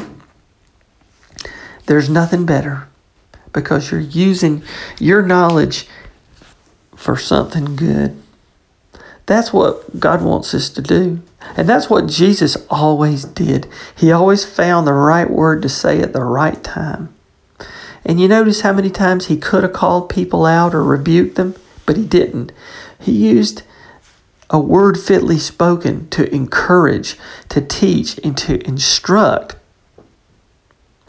there's 1.86 2.10
nothing 2.10 2.46
better 2.46 2.88
because 3.54 3.92
you're 3.92 4.02
using 4.02 4.64
your 5.00 5.22
knowledge 5.22 5.88
for 6.96 7.18
something 7.18 7.76
good. 7.76 8.22
That's 9.26 9.52
what 9.52 10.00
God 10.00 10.24
wants 10.24 10.54
us 10.54 10.70
to 10.70 10.82
do. 10.82 11.22
And 11.56 11.68
that's 11.68 11.90
what 11.90 12.08
Jesus 12.08 12.58
always 12.70 13.26
did. 13.26 13.68
He 13.96 14.12
always 14.12 14.46
found 14.46 14.88
the 14.88 14.94
right 14.94 15.30
word 15.30 15.62
to 15.62 15.70
say 15.70 16.02
at 16.02 16.14
the 16.14 16.24
right 16.24 16.62
time. 16.64 17.14
And 18.08 18.22
you 18.22 18.30
notice 18.30 18.62
how 18.62 18.72
many 18.72 18.90
times 18.90 19.28
he 19.28 19.36
could 19.36 19.64
have 19.64 19.74
called 19.74 20.08
people 20.10 20.46
out 20.46 20.74
or 20.74 20.82
rebuked 20.82 21.36
them, 21.36 21.56
but 21.86 21.98
he 21.98 22.06
didn't. 22.06 22.54
He 22.98 23.12
used 23.12 23.64
a 24.50 24.58
word 24.58 24.98
fitly 24.98 25.38
spoken 25.38 26.08
to 26.12 26.34
encourage, 26.34 27.18
to 27.50 27.60
teach, 27.60 28.18
and 28.24 28.38
to 28.38 28.66
instruct. 28.66 29.58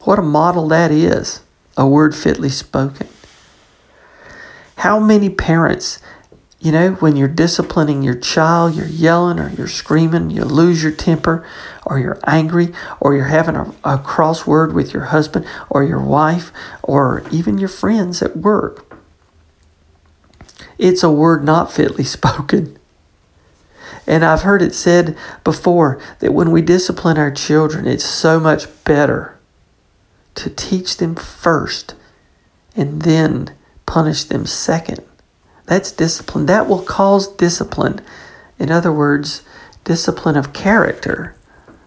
What 0.00 0.19
a 0.19 0.23
model 0.23 0.67
that 0.69 0.90
is, 0.90 1.43
a 1.76 1.87
word 1.87 2.17
fitly 2.17 2.49
spoken. 2.49 3.07
How 4.78 4.99
many 4.99 5.31
parents 5.31 6.00
you 6.61 6.73
know, 6.73 6.93
when 6.95 7.15
you're 7.15 7.29
disciplining 7.29 8.03
your 8.03 8.17
child, 8.17 8.75
you're 8.75 8.87
yelling 8.87 9.38
or 9.38 9.50
you're 9.50 9.69
screaming, 9.69 10.31
you 10.31 10.45
lose 10.45 10.83
your 10.83 10.93
temper, 10.93 11.47
or 11.87 12.00
you're 12.00 12.19
angry, 12.27 12.73
or 12.99 13.15
you're 13.15 13.27
having 13.27 13.55
a, 13.55 13.62
a 13.85 13.99
crossword 13.99 14.75
with 14.75 14.93
your 14.93 15.07
husband 15.07 15.47
or 15.71 15.85
your 15.85 16.00
wife, 16.00 16.50
or 16.83 17.23
even 17.31 17.59
your 17.59 17.69
friends 17.69 18.23
at 18.23 18.37
work. 18.37 18.85
It's 20.79 21.05
a 21.05 21.11
word 21.11 21.45
not 21.45 21.73
fitly 21.73 22.05
spoken. 22.19 22.77
And 24.07 24.25
I've 24.25 24.43
heard 24.43 24.62
it 24.62 24.75
said 24.75 25.17
before 25.45 26.00
that 26.19 26.33
when 26.33 26.50
we 26.50 26.62
discipline 26.62 27.19
our 27.19 27.31
children, 27.31 27.87
it's 27.87 28.05
so 28.05 28.41
much 28.41 28.67
better 28.83 29.38
to 30.37 30.50
teach 30.50 30.97
them 30.97 31.15
first 31.15 31.95
and 32.75 33.03
then 33.03 33.55
punish 33.87 34.25
them 34.25 34.47
second. 34.47 35.05
That's 35.69 35.93
discipline. 35.93 36.47
That 36.47 36.67
will 36.67 36.83
cause 36.83 37.29
discipline. 37.29 38.01
In 38.59 38.71
other 38.71 38.93
words, 38.93 39.43
discipline 39.85 40.37
of 40.37 40.53
character, 40.53 41.37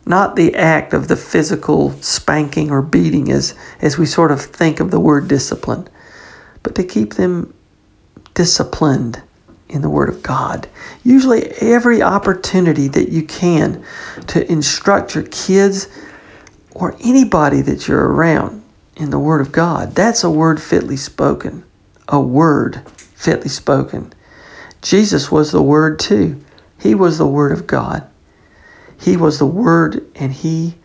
not 0.06 0.36
the 0.36 0.56
act 0.56 0.94
of 0.94 1.08
the 1.08 1.18
physical 1.18 1.92
spanking 2.02 2.72
or 2.72 2.82
beating 2.82 3.32
as, 3.32 3.56
as 3.82 3.98
we 3.98 4.06
sort 4.06 4.32
of 4.32 4.42
think 4.42 4.80
of 4.80 4.92
the 4.92 5.00
word 5.00 5.28
discipline, 5.28 5.88
but 6.64 6.76
to 6.76 6.84
keep 6.84 7.16
them 7.16 7.54
disciplined 8.34 9.22
in 9.72 9.82
the 9.82 9.90
Word 9.90 10.10
of 10.10 10.22
God. 10.22 10.68
Usually, 11.04 11.48
every 11.62 12.02
opportunity 12.02 12.88
that 12.90 13.10
you 13.10 13.24
can 13.24 13.84
to 14.28 14.50
instruct 14.52 15.16
your 15.16 15.24
kids 15.26 15.88
or 16.76 16.96
anybody 17.04 17.62
that 17.62 17.88
you're 17.88 18.10
around 18.10 18.64
in 18.98 19.10
the 19.10 19.20
Word 19.20 19.42
of 19.42 19.52
God, 19.52 19.96
that's 19.96 20.24
a 20.24 20.30
word 20.30 20.62
fitly 20.62 20.98
spoken. 20.98 21.64
A 22.08 22.20
word 22.20 22.84
fitly 23.22 23.50
spoken. 23.50 24.12
Jesus 24.82 25.32
was 25.32 25.52
the 25.52 25.62
Word 25.62 26.00
too. 26.00 26.44
He 26.80 26.96
was 26.96 27.20
the 27.20 27.28
Word 27.28 27.52
of 27.52 27.68
God. 27.68 28.08
He 29.00 29.16
was 29.16 29.38
the 29.38 29.46
Word 29.46 30.04
and 30.16 30.34
He 30.34 30.76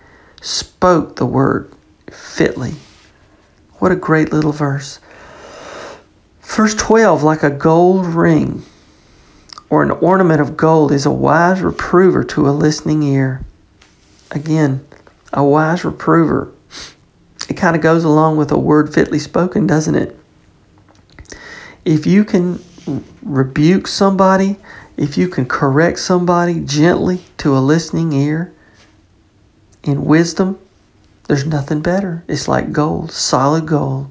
spoke 0.43 1.16
the 1.16 1.25
Word 1.25 1.73
fitly. 2.11 2.75
What 3.78 3.90
a 3.90 3.97
great 3.97 4.35
little 4.35 4.52
verse. 4.52 5.00
Verse 6.43 6.75
12, 6.75 7.23
like 7.23 7.43
a 7.43 7.50
gold 7.50 8.05
ring 8.05 8.62
or 9.71 9.83
an 9.83 9.90
ornament 9.90 10.40
of 10.40 10.59
gold, 10.59 10.93
is 10.93 11.07
a 11.07 11.11
wise 11.11 11.62
reprover 11.62 12.23
to 12.23 12.49
a 12.49 12.50
listening 12.50 13.02
ear. 13.02 13.43
Again, 14.31 14.87
a 15.33 15.43
wise 15.43 15.85
reprover. 15.87 16.52
It 17.49 17.55
kind 17.55 17.76
of 17.76 17.83
goes 17.83 18.05
along 18.05 18.37
with 18.37 18.52
a 18.52 18.59
word 18.59 18.93
fitly 18.93 19.19
spoken, 19.19 19.66
doesn't 19.66 19.95
it? 19.95 20.15
If 21.87 22.05
you 22.05 22.25
can 22.25 22.59
rebuke 23.23 23.87
somebody, 23.87 24.57
if 24.97 25.16
you 25.16 25.28
can 25.28 25.47
correct 25.47 26.00
somebody 26.00 26.59
gently 26.59 27.21
to 27.38 27.57
a 27.57 27.61
listening 27.61 28.12
ear 28.12 28.52
in 29.85 30.05
wisdom, 30.05 30.59
there's 31.28 31.47
nothing 31.47 31.83
better. 31.83 32.25
It's 32.26 32.49
like 32.49 32.73
gold, 32.73 33.12
solid 33.12 33.66
gold. 33.66 34.11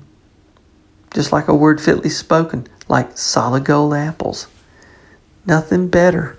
Just 1.13 1.33
like 1.33 1.49
a 1.49 1.53
word 1.53 1.81
fitly 1.81 2.09
spoken, 2.09 2.65
like 2.87 3.17
solid 3.17 3.65
gold 3.65 3.93
apples. 3.93 4.47
Nothing 5.45 5.89
better. 5.89 6.37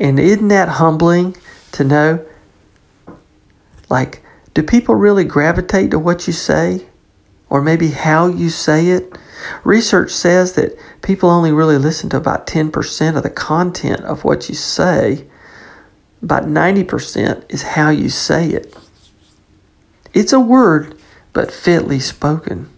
And 0.00 0.18
isn't 0.18 0.48
that 0.48 0.70
humbling 0.70 1.36
to 1.72 1.84
know? 1.84 2.24
Like, 3.90 4.24
do 4.54 4.62
people 4.62 4.94
really 4.94 5.24
gravitate 5.24 5.90
to 5.90 5.98
what 5.98 6.26
you 6.26 6.32
say? 6.32 6.86
Or 7.52 7.60
maybe 7.60 7.90
how 7.90 8.28
you 8.28 8.48
say 8.48 8.88
it? 8.88 9.18
Research 9.62 10.10
says 10.10 10.54
that 10.54 10.74
people 11.02 11.28
only 11.28 11.52
really 11.52 11.76
listen 11.76 12.08
to 12.08 12.16
about 12.16 12.46
10% 12.46 13.14
of 13.14 13.22
the 13.22 13.28
content 13.28 14.00
of 14.04 14.24
what 14.24 14.48
you 14.48 14.54
say. 14.54 15.26
About 16.22 16.44
90% 16.44 17.52
is 17.52 17.62
how 17.62 17.90
you 17.90 18.08
say 18.08 18.48
it. 18.48 18.74
It's 20.14 20.32
a 20.32 20.40
word, 20.40 20.98
but 21.34 21.52
fitly 21.52 22.00
spoken. 22.00 22.70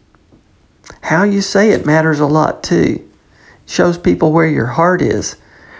How 1.02 1.22
you 1.22 1.40
say 1.40 1.70
it 1.70 1.86
matters 1.86 2.18
a 2.18 2.26
lot 2.26 2.64
too 2.64 3.08
shows 3.66 3.96
people 3.96 4.32
where 4.32 4.48
your 4.48 4.66
heart 4.66 5.00
is. 5.00 5.36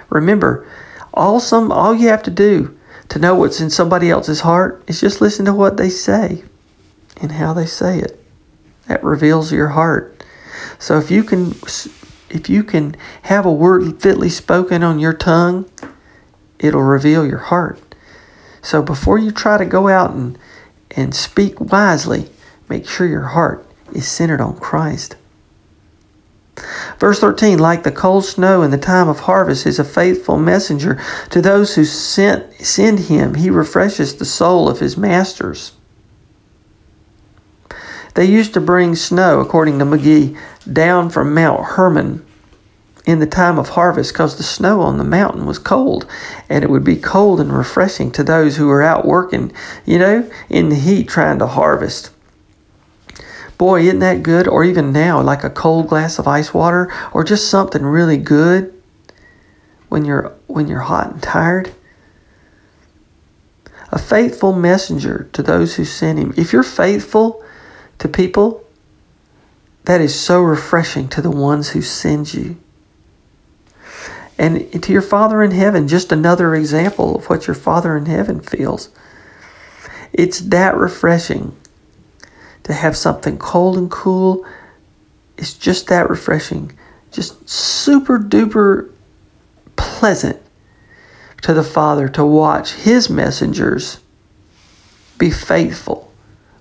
Remember, 0.09 0.69
all 1.13 1.41
some 1.41 1.73
all 1.73 1.97
you 1.97 2.07
have 2.11 2.23
to 2.23 2.31
do 2.31 2.79
to 3.09 3.19
know 3.19 3.35
what's 3.35 3.61
in 3.61 3.71
somebody 3.71 4.09
else's 4.09 4.43
heart 4.43 4.85
is 4.87 5.01
just 5.01 5.21
listen 5.21 5.47
to 5.47 5.53
what 5.53 5.79
they 5.79 5.91
say 5.91 6.45
and 7.21 7.33
how 7.33 7.53
they 7.53 7.67
say 7.67 7.99
it. 7.99 8.24
That 8.89 9.03
reveals 9.03 9.53
your 9.53 9.69
heart. 9.69 10.25
So 10.79 10.99
if 10.99 11.11
you 11.11 11.25
can 11.25 11.55
if 12.31 12.49
you 12.49 12.65
can 12.65 12.97
have 13.23 13.47
a 13.47 13.53
word 13.53 14.01
fitly 14.01 14.29
spoken 14.29 14.83
on 14.83 14.99
your 14.99 15.13
tongue, 15.13 15.71
it'll 16.59 16.83
reveal 16.83 17.27
your 17.27 17.39
heart. 17.39 17.81
So 18.63 18.83
before 18.83 19.19
you 19.19 19.31
try 19.31 19.59
to 19.59 19.65
go 19.65 19.89
out 19.89 20.13
and 20.13 20.39
and 20.91 21.15
speak 21.15 21.61
wisely, 21.61 22.29
make 22.69 22.89
sure 22.89 23.07
your 23.07 23.29
heart 23.29 23.67
is 23.93 24.07
centered 24.07 24.41
on 24.41 24.59
Christ. 24.59 25.17
Verse 26.99 27.19
13, 27.19 27.59
like 27.59 27.83
the 27.83 27.91
cold 27.91 28.25
snow 28.25 28.63
in 28.63 28.71
the 28.71 28.79
time 28.79 29.09
of 29.09 29.21
harvest, 29.21 29.67
is 29.67 29.79
a 29.79 29.85
faithful 29.85 30.39
messenger 30.39 31.03
to 31.31 31.43
those 31.43 31.75
who 31.75 31.85
sent, 31.85 32.53
send 32.55 33.01
him. 33.01 33.35
He 33.35 33.51
refreshes 33.51 34.15
the 34.15 34.25
soul 34.25 34.69
of 34.69 34.79
his 34.79 34.97
masters. 34.97 35.73
They 38.15 38.25
used 38.25 38.55
to 38.55 38.61
bring 38.61 38.95
snow, 38.95 39.41
according 39.41 39.79
to 39.81 39.85
McGee, 39.85 40.39
down 40.73 41.11
from 41.11 41.35
Mount 41.35 41.65
Hermon 41.65 42.25
in 43.07 43.19
the 43.19 43.27
time 43.27 43.59
of 43.59 43.71
harvest 43.71 44.13
because 44.13 44.37
the 44.37 44.43
snow 44.43 44.81
on 44.81 44.99
the 44.99 45.05
mountain 45.05 45.45
was 45.45 45.59
cold 45.59 46.07
and 46.49 46.65
it 46.65 46.71
would 46.71 46.85
be 46.85 46.97
cold 46.97 47.39
and 47.39 47.53
refreshing 47.53 48.11
to 48.13 48.25
those 48.25 48.57
who 48.57 48.67
were 48.67 48.83
out 48.83 49.05
working, 49.05 49.53
you 49.85 49.99
know, 49.99 50.31
in 50.49 50.71
the 50.71 50.77
heat 50.77 51.09
trying 51.09 51.39
to 51.39 51.47
harvest. 51.47 52.11
Boy, 53.59 53.83
isn't 53.83 53.99
that 54.01 54.23
good? 54.23 54.49
Or 54.49 54.65
even 54.65 54.93
now, 54.93 55.21
like 55.21 55.45
a 55.45 55.51
cold 55.51 55.89
glass 55.89 56.19
of 56.19 56.27
ice 56.27 56.53
water, 56.53 56.93
or 57.13 57.23
just 57.23 57.51
something 57.51 57.83
really 57.83 58.17
good 58.17 58.73
when 59.89 60.05
you're 60.05 60.35
when 60.49 60.67
you're 60.67 60.81
hot 60.81 61.13
and 61.13 61.23
tired. 61.23 61.73
A 63.93 63.99
faithful 63.99 64.53
messenger 64.53 65.29
to 65.33 65.43
those 65.43 65.77
who 65.77 65.85
sent 65.85 66.19
him. 66.19 66.35
If 66.37 66.53
you're 66.53 66.65
faithful 66.65 67.45
to 67.99 68.09
people, 68.09 68.65
that 69.85 70.01
is 70.01 70.19
so 70.19 70.43
refreshing 70.43 71.09
to 71.09 71.23
the 71.23 71.31
ones 71.31 71.71
who 71.71 71.83
send 71.83 72.33
you. 72.35 72.57
And 74.39 74.83
to 74.83 74.93
your 74.93 75.03
Father 75.03 75.43
in 75.43 75.53
heaven, 75.53 75.89
just 75.89 76.13
another 76.13 76.55
example 76.55 77.17
of 77.17 77.27
what 77.31 77.47
your 77.47 77.55
Father 77.55 77.97
in 77.97 78.07
heaven 78.07 78.41
feels. 78.41 78.91
It's 80.13 80.41
that 80.41 80.77
refreshing 80.77 81.57
to 82.65 82.73
have 82.73 82.97
something 82.97 83.39
cold 83.39 83.79
and 83.79 83.91
cool 83.91 84.45
It's 85.37 85.55
just 85.55 85.89
that 85.89 86.11
refreshing. 86.11 86.73
Just 87.13 87.49
super 87.49 88.19
duper 88.19 88.91
pleasant 89.77 90.41
to 91.43 91.55
the 91.55 91.65
Father 91.65 92.09
to 92.11 92.25
watch 92.25 92.73
His 92.73 93.11
messengers 93.11 94.01
be 95.19 95.31
faithful. 95.31 96.13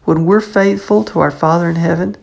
When 0.05 0.25
we're 0.25 0.41
faithful 0.41 1.03
to 1.05 1.19
our 1.19 1.31
Father 1.31 1.69
in 1.69 1.75
heaven, 1.75 2.17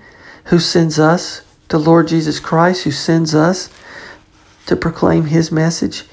who 0.44 0.58
sends 0.58 0.98
us, 0.98 1.42
to 1.68 1.78
Lord 1.78 2.08
Jesus 2.08 2.40
Christ, 2.40 2.84
who 2.84 2.90
sends 2.90 3.34
us 3.34 3.70
to 4.66 4.76
proclaim 4.76 5.26
His 5.26 5.52
message, 5.52 6.04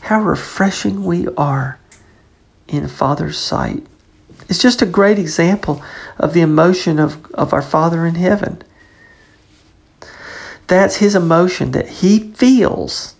how 0.00 0.20
refreshing 0.20 1.04
we 1.04 1.28
are 1.36 1.78
in 2.68 2.86
Father's 2.88 3.38
sight. 3.38 3.86
It's 4.48 4.58
just 4.58 4.82
a 4.82 4.86
great 4.86 5.18
example 5.18 5.82
of 6.18 6.34
the 6.34 6.40
emotion 6.40 6.98
of, 6.98 7.30
of 7.32 7.52
our 7.52 7.62
Father 7.62 8.06
in 8.06 8.14
heaven. 8.14 8.62
That's 10.68 10.96
his 10.96 11.14
emotion 11.14 11.72
that 11.72 11.88
he 11.88 12.30
feels 12.32 13.14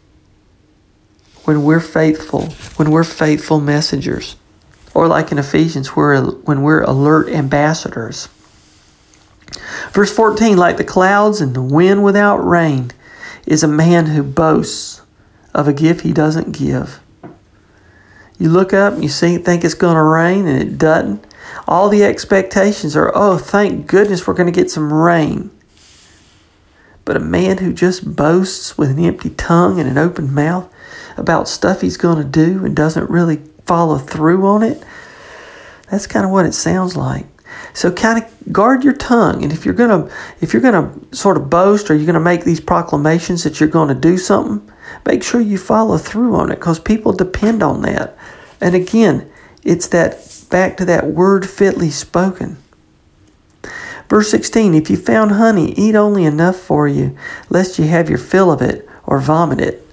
when 1.45 1.65
we're 1.65 1.81
faithful, 1.81 2.47
when 2.77 2.91
we're 2.91 3.05
faithful 3.05 3.59
messengers. 3.59 4.37
Or 4.95 5.07
like 5.07 5.31
in 5.33 5.39
Ephesians, 5.39 5.95
we're, 5.95 6.23
when 6.23 6.63
we're 6.63 6.83
alert 6.83 7.29
ambassadors. 7.29 8.29
Verse 9.93 10.13
14, 10.15 10.57
like 10.57 10.77
the 10.77 10.85
clouds 10.85 11.41
and 11.41 11.55
the 11.55 11.63
wind 11.63 12.03
without 12.03 12.39
rain, 12.39 12.91
is 13.47 13.63
a 13.63 13.69
man 13.69 14.07
who 14.07 14.23
boasts 14.23 15.03
of 15.55 15.69
a 15.69 15.73
gift 15.73 16.03
he 16.03 16.13
doesn't 16.13 16.53
give. 16.53 17.01
You 18.39 18.51
look 18.51 18.73
up 18.73 18.95
and 18.95 19.03
you 19.03 19.09
see, 19.09 19.39
think 19.39 19.65
it's 19.65 19.75
going 19.75 19.97
to 19.97 20.03
rain, 20.03 20.47
and 20.47 20.61
it 20.61 20.79
doesn't. 20.79 21.25
All 21.67 21.89
the 21.89 22.05
expectations 22.05 22.97
are, 22.97 23.11
oh, 23.15 23.37
thank 23.37 23.87
goodness 23.87 24.27
we're 24.27 24.35
going 24.35 24.53
to 24.53 24.61
get 24.61 24.71
some 24.71 24.93
rain. 24.93 25.51
But 27.05 27.17
a 27.17 27.21
man 27.21 27.59
who 27.59 27.73
just 27.73 28.17
boasts 28.17 28.79
with 28.79 28.91
an 28.91 29.05
empty 29.05 29.31
tongue 29.31 29.81
and 29.81 29.89
an 29.89 29.99
open 29.99 30.33
mouth 30.33 30.73
about 31.17 31.49
stuff 31.49 31.81
he's 31.81 31.97
going 31.97 32.19
to 32.19 32.25
do 32.25 32.65
and 32.65 32.77
doesn't 32.77 33.11
really 33.11 33.43
follow 33.69 33.99
through 33.99 34.45
on 34.47 34.63
it, 34.63 34.83
that's 35.91 36.07
kind 36.07 36.25
of 36.25 36.33
what 36.33 36.47
it 36.47 36.53
sounds 36.55 36.97
like. 36.97 37.27
So 37.75 37.93
kind 37.93 38.23
of 38.23 38.53
guard 38.53 38.83
your 38.83 38.95
tongue, 38.95 39.43
and 39.43 39.53
if 39.53 39.65
you're 39.65 39.75
gonna 39.75 40.11
if 40.41 40.53
you're 40.53 40.63
gonna 40.63 40.93
sort 41.13 41.37
of 41.37 41.49
boast 41.49 41.91
or 41.91 41.95
you're 41.95 42.07
gonna 42.07 42.21
make 42.21 42.45
these 42.45 42.61
proclamations 42.61 43.45
that 43.45 43.61
you're 43.61 43.69
to 43.69 43.95
do 43.95 44.19
something, 44.19 44.75
make 45.07 45.23
sure 45.23 45.41
you 45.41 45.59
follow 45.59 45.99
through 45.99 46.35
on 46.35 46.51
it 46.51 46.57
because 46.57 46.81
people 46.81 47.13
depend 47.13 47.63
on 47.63 47.83
that. 47.83 48.19
And 48.61 48.75
again, 48.75 49.31
it's 49.63 49.89
that 49.89 50.47
back 50.51 50.77
to 50.79 50.85
that 50.87 51.07
word 51.07 51.49
fitly 51.49 51.91
spoken. 51.91 52.57
Verse 54.09 54.31
16 54.31 54.75
If 54.75 54.91
you 54.91 54.97
found 54.97 55.33
honey, 55.33 55.73
eat 55.73 55.95
only 55.95 56.25
enough 56.25 56.57
for 56.57 56.89
you, 56.89 57.17
lest 57.51 57.79
you 57.79 57.87
have 57.87 58.09
your 58.09 58.19
fill 58.19 58.51
of 58.51 58.63
it 58.63 58.89
or 59.05 59.21
vomit 59.21 59.61
it. 59.61 59.87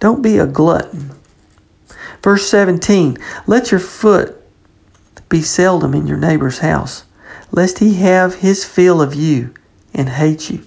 Don't 0.00 0.22
be 0.22 0.38
a 0.38 0.46
glutton. 0.46 1.17
Verse 2.28 2.46
17 2.50 3.16
Let 3.46 3.70
your 3.70 3.80
foot 3.80 4.36
be 5.30 5.40
seldom 5.40 5.94
in 5.94 6.06
your 6.06 6.18
neighbor's 6.18 6.58
house. 6.58 7.04
lest 7.50 7.78
he 7.78 7.94
have 7.94 8.34
his 8.34 8.66
fill 8.66 9.00
of 9.00 9.14
you 9.14 9.54
and 9.94 10.10
hate 10.10 10.50
you. 10.50 10.62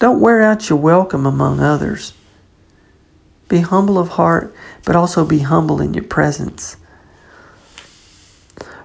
Don't 0.00 0.18
wear 0.18 0.42
out 0.42 0.68
your 0.68 0.80
welcome 0.80 1.24
among 1.24 1.60
others. 1.60 2.14
Be 3.46 3.60
humble 3.60 3.96
of 3.96 4.08
heart, 4.08 4.52
but 4.84 4.96
also 4.96 5.24
be 5.24 5.38
humble 5.38 5.80
in 5.80 5.94
your 5.94 6.02
presence. 6.02 6.76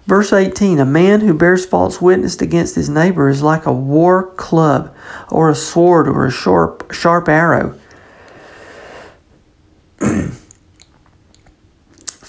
Verse 0.06 0.32
18 0.32 0.78
A 0.78 0.86
man 0.86 1.22
who 1.22 1.34
bears 1.34 1.66
false 1.66 2.00
witness 2.00 2.40
against 2.40 2.76
his 2.76 2.90
neighbor 2.90 3.28
is 3.28 3.42
like 3.42 3.66
a 3.66 3.74
war 3.74 4.28
club, 4.36 4.96
or 5.32 5.50
a 5.50 5.56
sword, 5.56 6.08
or 6.08 6.28
a 6.28 6.32
sharp, 6.32 6.94
sharp 6.94 7.28
arrow. 7.28 7.74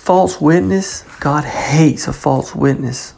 False 0.04 0.38
witness, 0.38 1.02
God 1.18 1.44
hates 1.44 2.06
a 2.06 2.12
false 2.12 2.54
witness. 2.54 3.14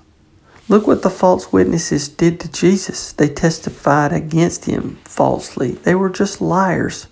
Look 0.69 0.87
what 0.87 1.03
the 1.03 1.11
false 1.11 1.53
witnesses 1.53 2.09
did 2.09 2.39
to 2.39 2.53
Jesus. 2.53 3.13
They 3.13 3.29
testified 3.29 4.13
against 4.13 4.67
him 4.67 4.97
falsely, 5.03 5.73
they 5.73 5.97
were 5.97 6.11
just 6.11 6.41
liars. 6.41 7.09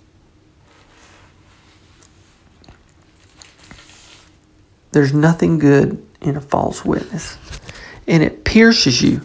There's 4.93 5.13
nothing 5.13 5.59
good 5.59 6.01
in 6.21 6.37
a 6.37 6.41
false 6.41 6.85
witness. 6.85 7.37
And 8.07 8.23
it 8.23 8.45
pierces 8.45 9.01
you. 9.01 9.19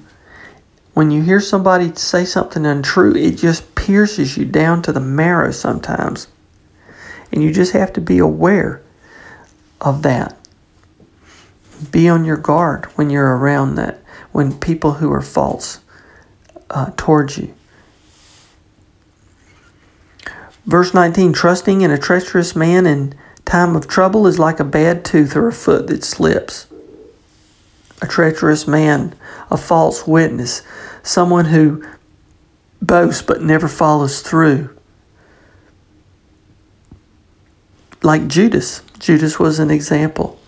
When 0.94 1.12
you 1.12 1.22
hear 1.22 1.40
somebody 1.40 1.94
say 1.94 2.24
something 2.24 2.66
untrue, 2.66 3.14
it 3.14 3.36
just 3.36 3.72
pierces 3.76 4.36
you 4.36 4.46
down 4.46 4.82
to 4.82 4.92
the 4.92 4.98
marrow 4.98 5.52
sometimes. 5.52 6.26
And 7.30 7.40
you 7.40 7.52
just 7.52 7.72
have 7.72 7.92
to 7.92 8.00
be 8.00 8.18
aware 8.18 8.82
of 9.80 10.02
that. 10.02 10.39
Be 11.90 12.08
on 12.08 12.24
your 12.24 12.36
guard 12.36 12.86
when 12.96 13.10
you're 13.10 13.36
around 13.36 13.76
that, 13.76 14.00
when 14.32 14.58
people 14.58 14.92
who 14.94 15.12
are 15.12 15.22
false 15.22 15.80
uh, 16.68 16.90
towards 16.96 17.38
you. 17.38 17.54
Verse 20.66 20.92
19 20.92 21.32
Trusting 21.32 21.80
in 21.80 21.90
a 21.90 21.98
treacherous 21.98 22.54
man 22.54 22.86
in 22.86 23.14
Time 23.50 23.74
of 23.74 23.88
trouble 23.88 24.28
is 24.28 24.38
like 24.38 24.60
a 24.60 24.64
bad 24.64 25.04
tooth 25.04 25.34
or 25.34 25.48
a 25.48 25.52
foot 25.52 25.88
that 25.88 26.04
slips. 26.04 26.68
A 28.00 28.06
treacherous 28.06 28.66
man, 28.66 29.14
a 29.50 29.56
false 29.56 30.06
witness, 30.06 30.62
someone 31.02 31.46
who 31.46 31.84
boasts 32.80 33.22
but 33.22 33.42
never 33.42 33.66
follows 33.68 34.22
through. 34.22 34.70
Like 38.04 38.28
Judas. 38.28 38.82
Judas 39.00 39.40
was 39.40 39.58
an 39.58 39.70
example. 39.70 40.39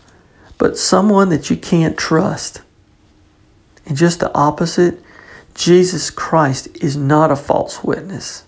But 0.63 0.79
someone 0.79 1.31
that 1.31 1.51
you 1.51 1.57
can't 1.57 1.99
trust. 1.99 2.63
And 3.85 3.97
just 3.97 4.21
the 4.21 4.33
opposite, 4.33 5.03
Jesus 5.57 6.09
Christ 6.09 6.69
is 6.81 6.97
not 6.97 7.33
a 7.33 7.37
false 7.37 7.83
witness. 7.83 8.45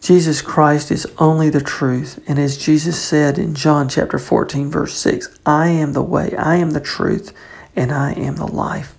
Jesus 0.00 0.42
Christ 0.42 0.90
is 0.90 1.06
only 1.18 1.50
the 1.50 1.60
truth. 1.60 2.20
And 2.26 2.36
as 2.36 2.58
Jesus 2.58 3.00
said 3.00 3.38
in 3.38 3.54
John 3.54 3.88
chapter 3.88 4.18
14, 4.18 4.68
verse 4.72 4.96
6, 4.96 5.38
I 5.46 5.68
am 5.68 5.92
the 5.92 6.02
way, 6.02 6.34
I 6.36 6.56
am 6.56 6.72
the 6.72 6.80
truth, 6.80 7.32
and 7.76 7.92
I 7.92 8.14
am 8.14 8.34
the 8.34 8.48
life. 8.48 8.96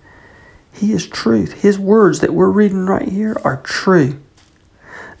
He 0.72 0.94
is 0.94 1.06
truth. 1.06 1.60
His 1.60 1.78
words 1.78 2.20
that 2.20 2.32
we're 2.32 2.48
reading 2.48 2.86
right 2.86 3.10
here 3.10 3.36
are 3.44 3.60
true. 3.60 4.18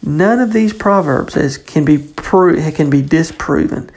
None 0.02 0.40
of 0.40 0.54
these 0.54 0.72
proverbs 0.72 1.58
can 1.58 1.84
be 1.84 1.98
pro- 1.98 2.72
can 2.72 2.88
be 2.88 3.02
disproven. 3.02 3.90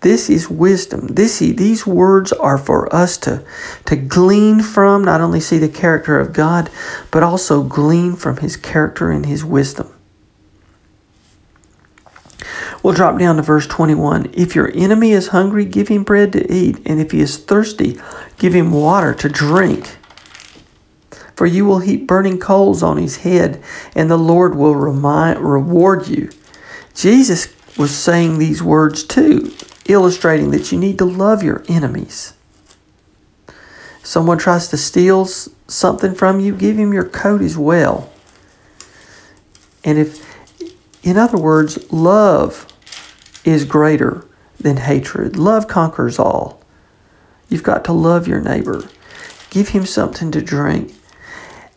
This 0.00 0.30
is 0.30 0.48
wisdom. 0.48 1.08
This 1.08 1.40
these 1.40 1.86
words 1.86 2.32
are 2.32 2.58
for 2.58 2.94
us 2.94 3.18
to 3.18 3.44
to 3.86 3.96
glean 3.96 4.62
from, 4.62 5.04
not 5.04 5.20
only 5.20 5.40
see 5.40 5.58
the 5.58 5.68
character 5.68 6.18
of 6.18 6.32
God, 6.32 6.70
but 7.10 7.22
also 7.22 7.62
glean 7.62 8.16
from 8.16 8.38
his 8.38 8.56
character 8.56 9.10
and 9.10 9.26
his 9.26 9.44
wisdom. 9.44 9.92
We'll 12.82 12.94
drop 12.94 13.18
down 13.18 13.36
to 13.36 13.42
verse 13.42 13.66
21. 13.66 14.30
If 14.32 14.54
your 14.54 14.70
enemy 14.74 15.12
is 15.12 15.28
hungry, 15.28 15.66
give 15.66 15.88
him 15.88 16.02
bread 16.02 16.32
to 16.32 16.50
eat, 16.52 16.78
and 16.86 16.98
if 16.98 17.10
he 17.10 17.20
is 17.20 17.36
thirsty, 17.36 18.00
give 18.38 18.54
him 18.54 18.72
water 18.72 19.12
to 19.14 19.28
drink. 19.28 19.96
For 21.36 21.46
you 21.46 21.66
will 21.66 21.80
heap 21.80 22.06
burning 22.06 22.38
coals 22.38 22.82
on 22.82 22.96
his 22.96 23.18
head, 23.18 23.62
and 23.94 24.10
the 24.10 24.16
Lord 24.16 24.54
will 24.54 24.74
remind, 24.74 25.40
reward 25.40 26.08
you. 26.08 26.30
Jesus 26.94 27.54
was 27.76 27.94
saying 27.94 28.38
these 28.38 28.62
words 28.62 29.04
too, 29.04 29.52
illustrating 29.92 30.50
that 30.50 30.72
you 30.72 30.78
need 30.78 30.98
to 30.98 31.04
love 31.04 31.42
your 31.42 31.62
enemies. 31.68 32.34
Someone 34.02 34.38
tries 34.38 34.68
to 34.68 34.76
steal 34.76 35.26
something 35.26 36.14
from 36.14 36.40
you, 36.40 36.54
give 36.54 36.78
him 36.78 36.92
your 36.92 37.08
coat 37.08 37.42
as 37.42 37.56
well. 37.56 38.10
And 39.84 39.98
if, 39.98 40.26
in 41.04 41.16
other 41.16 41.38
words, 41.38 41.92
love 41.92 42.66
is 43.44 43.64
greater 43.64 44.24
than 44.58 44.76
hatred. 44.78 45.36
Love 45.36 45.68
conquers 45.68 46.18
all. 46.18 46.62
You've 47.48 47.62
got 47.62 47.84
to 47.86 47.92
love 47.92 48.28
your 48.28 48.40
neighbor. 48.40 48.88
Give 49.50 49.68
him 49.68 49.86
something 49.86 50.30
to 50.32 50.42
drink. 50.42 50.94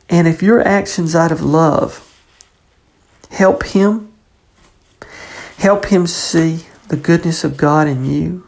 And 0.09 0.27
if 0.27 0.43
your 0.43 0.65
actions 0.65 1.15
out 1.15 1.31
of 1.31 1.41
love 1.41 2.09
help 3.31 3.63
him, 3.63 4.13
help 5.57 5.85
him 5.85 6.05
see 6.05 6.65
the 6.93 7.01
goodness 7.01 7.43
of 7.43 7.57
God 7.57 7.87
in 7.87 8.05
you, 8.05 8.47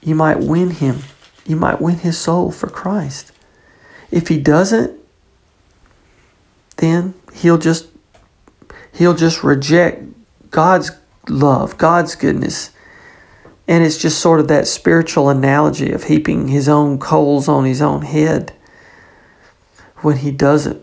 you 0.00 0.14
might 0.14 0.38
win 0.38 0.70
him. 0.70 1.00
You 1.44 1.56
might 1.56 1.82
win 1.82 1.96
his 1.96 2.16
soul 2.16 2.50
for 2.50 2.66
Christ. 2.66 3.30
If 4.10 4.28
he 4.28 4.40
doesn't, 4.40 4.98
then 6.78 7.12
he'll 7.34 7.58
just 7.58 7.88
he'll 8.94 9.14
just 9.14 9.44
reject 9.44 10.02
God's 10.50 10.92
love, 11.28 11.76
God's 11.76 12.14
goodness. 12.14 12.70
And 13.68 13.84
it's 13.84 13.98
just 13.98 14.18
sort 14.18 14.40
of 14.40 14.48
that 14.48 14.66
spiritual 14.66 15.28
analogy 15.28 15.92
of 15.92 16.04
heaping 16.04 16.48
his 16.48 16.70
own 16.70 16.98
coals 16.98 17.48
on 17.48 17.66
his 17.66 17.82
own 17.82 18.00
head 18.00 18.54
when 19.96 20.16
he 20.16 20.30
doesn't 20.30 20.82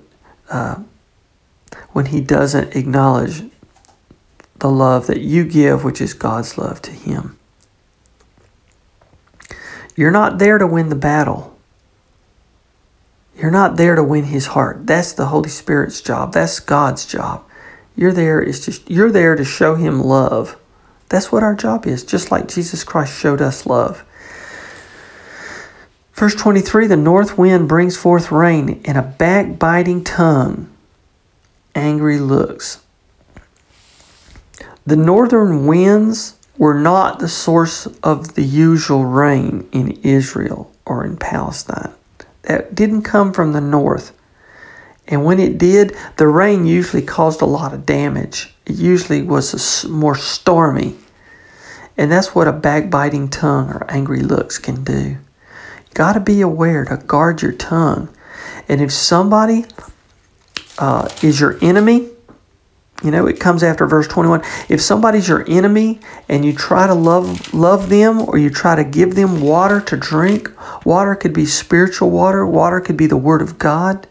uh, 0.52 0.84
when 1.94 2.06
he 2.06 2.22
doesn't 2.22 2.76
acknowledge 2.76 3.42
the 4.60 4.70
love 4.70 5.08
that 5.08 5.22
you 5.22 5.46
give, 5.46 5.84
which 5.84 6.02
is 6.02 6.14
God's 6.14 6.58
love 6.58 6.82
to 6.84 6.92
him. 6.92 7.38
You're 9.96 10.12
not 10.12 10.38
there 10.38 10.58
to 10.58 10.68
win 10.68 10.90
the 10.90 10.96
battle. 10.96 11.58
You're 13.36 13.52
not 13.52 13.78
there 13.78 13.96
to 13.96 14.04
win 14.04 14.26
his 14.26 14.48
heart. 14.48 14.86
That's 14.86 15.14
the 15.14 15.28
Holy 15.28 15.50
Spirit's 15.50 16.02
job. 16.02 16.34
That's 16.34 16.60
God's 16.60 17.06
job. 17.06 17.44
You're 17.96 18.14
there 18.14 18.42
is 18.42 18.66
just 18.66 18.90
you're 18.90 19.12
there 19.12 19.36
to 19.36 19.44
show 19.44 19.76
him 19.76 20.02
love. 20.02 20.58
That's 21.10 21.32
what 21.32 21.44
our 21.44 21.56
job 21.56 21.86
is, 21.88 22.04
just 22.04 22.32
like 22.32 22.48
Jesus 22.48 22.84
Christ 22.84 23.18
showed 23.18 23.42
us 23.42 23.66
love. 23.66 24.06
Verse 26.14 26.36
23 26.36 26.88
The 26.88 26.98
north 26.98 27.38
wind 27.38 27.68
brings 27.68 27.98
forth 27.98 28.32
rain, 28.32 28.82
and 28.86 28.98
a 28.98 29.02
backbiting 29.02 30.04
tongue, 30.04 30.70
angry 31.74 32.20
looks. 32.20 32.82
The 34.90 34.96
northern 34.96 35.68
winds 35.68 36.34
were 36.58 36.74
not 36.74 37.20
the 37.20 37.28
source 37.28 37.86
of 38.02 38.34
the 38.34 38.42
usual 38.42 39.06
rain 39.06 39.70
in 39.72 39.92
Israel 40.02 40.72
or 40.84 41.06
in 41.06 41.16
Palestine. 41.16 41.94
That 42.42 42.74
didn't 42.74 43.04
come 43.04 43.32
from 43.32 43.54
the 43.54 43.62
north. 43.62 44.18
And 45.08 45.24
when 45.24 45.40
it 45.40 45.60
did, 45.60 45.96
the 46.18 46.28
rain 46.28 46.66
usually 46.66 47.04
caused 47.04 47.44
a 47.44 47.46
lot 47.46 47.72
of 47.72 47.86
damage. 47.86 48.52
It 48.66 48.78
usually 48.78 49.22
was 49.22 49.86
more 49.86 50.16
stormy. 50.16 50.96
And 51.96 52.12
that's 52.12 52.34
what 52.34 52.48
a 52.48 52.52
backbiting 52.52 53.30
tongue 53.30 53.70
or 53.70 53.86
angry 53.92 54.22
looks 54.22 54.58
can 54.58 54.84
do. 54.84 55.02
You 55.04 55.20
got 55.94 56.14
to 56.14 56.20
be 56.20 56.42
aware 56.42 56.84
to 56.86 56.98
guard 56.98 57.44
your 57.44 57.52
tongue. 57.52 58.10
And 58.68 58.82
if 58.82 58.92
somebody 58.92 59.66
uh, 60.80 61.10
is 61.22 61.40
your 61.40 61.60
enemy, 61.62 62.10
you 63.04 63.12
know, 63.12 63.28
it 63.28 63.40
comes 63.40 63.64
after 63.64 63.86
verse 63.88 64.08
21. 64.08 64.42
If 64.68 64.82
somebody's 64.82 65.28
your 65.28 65.50
enemy 65.50 66.00
and 66.28 66.44
you 66.44 66.54
try 66.54 66.86
to 66.86 66.94
love 66.94 67.54
love 67.54 67.90
them 67.90 68.22
or 68.22 68.38
you 68.38 68.50
try 68.50 68.76
to 68.76 68.84
give 68.84 69.16
them 69.16 69.42
water 69.42 69.80
to 69.82 69.96
drink, 69.96 70.52
water 70.86 71.16
could 71.16 71.34
be 71.34 71.46
spiritual 71.46 72.10
water, 72.10 72.46
water 72.46 72.82
could 72.82 72.98
be 72.98 73.08
the 73.08 73.18
word 73.18 73.42
of 73.42 73.58
God. 73.58 74.06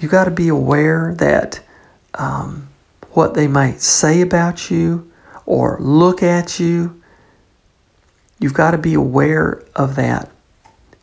you 0.00 0.08
got 0.08 0.24
to 0.24 0.30
be 0.30 0.48
aware 0.48 1.14
that 1.18 1.60
um, 2.14 2.68
what 3.12 3.34
they 3.34 3.46
might 3.46 3.80
say 3.80 4.22
about 4.22 4.70
you 4.70 5.10
or 5.44 5.76
look 5.80 6.22
at 6.22 6.58
you, 6.58 7.02
you've 8.38 8.54
got 8.54 8.70
to 8.70 8.78
be 8.78 8.94
aware 8.94 9.62
of 9.76 9.96
that. 9.96 10.30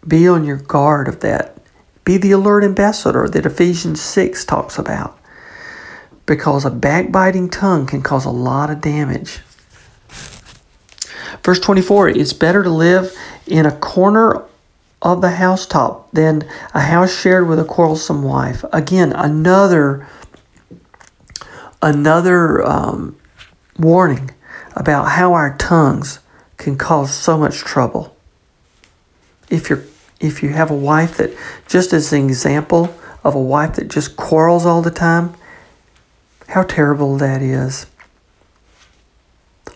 Be 0.08 0.28
on 0.28 0.44
your 0.44 0.58
guard 0.58 1.08
of 1.08 1.20
that. 1.20 1.57
Be 2.08 2.16
the 2.16 2.32
alert 2.32 2.64
ambassador 2.64 3.28
that 3.28 3.46
Ephesians 3.46 4.02
6 4.02 4.46
talks 4.46 4.80
about. 4.80 5.20
Because 6.26 6.64
a 6.64 6.72
backbiting 6.72 7.50
tongue 7.50 7.86
can 7.86 8.02
cause 8.02 8.24
a 8.24 8.30
lot 8.30 8.70
of 8.70 8.80
damage. 8.80 9.42
Verse 11.44 11.60
24 11.60 12.08
It's 12.08 12.32
better 12.32 12.64
to 12.64 12.70
live 12.70 13.14
in 13.46 13.66
a 13.66 13.76
corner 13.76 14.42
of 15.02 15.20
the 15.20 15.32
housetop 15.32 16.10
than 16.12 16.48
a 16.74 16.80
house 16.80 17.14
shared 17.14 17.46
with 17.46 17.60
a 17.60 17.66
quarrelsome 17.66 18.24
wife. 18.24 18.64
Again, 18.72 19.12
another 19.12 20.08
another 21.82 22.66
um, 22.66 23.18
warning 23.78 24.32
about 24.78 25.10
how 25.10 25.34
our 25.34 25.58
tongues 25.58 26.20
can 26.56 26.78
cause 26.78 27.14
so 27.14 27.38
much 27.38 27.58
trouble. 27.58 28.16
If 29.50 29.70
you're 29.70 29.84
if 30.20 30.42
you 30.42 30.50
have 30.50 30.72
a 30.72 30.76
wife 30.76 31.18
that 31.18 31.36
just 31.68 31.94
as 31.94 32.12
an 32.12 32.26
example 32.26 32.96
of 33.24 33.36
a 33.36 33.42
wife 33.42 33.76
that 33.76 33.88
just 33.88 34.16
quarrels 34.16 34.66
all 34.66 34.82
the 34.82 34.92
time, 34.92 35.34
how 36.50 36.64
terrible 36.64 37.18
that 37.18 37.42
is. 37.42 37.88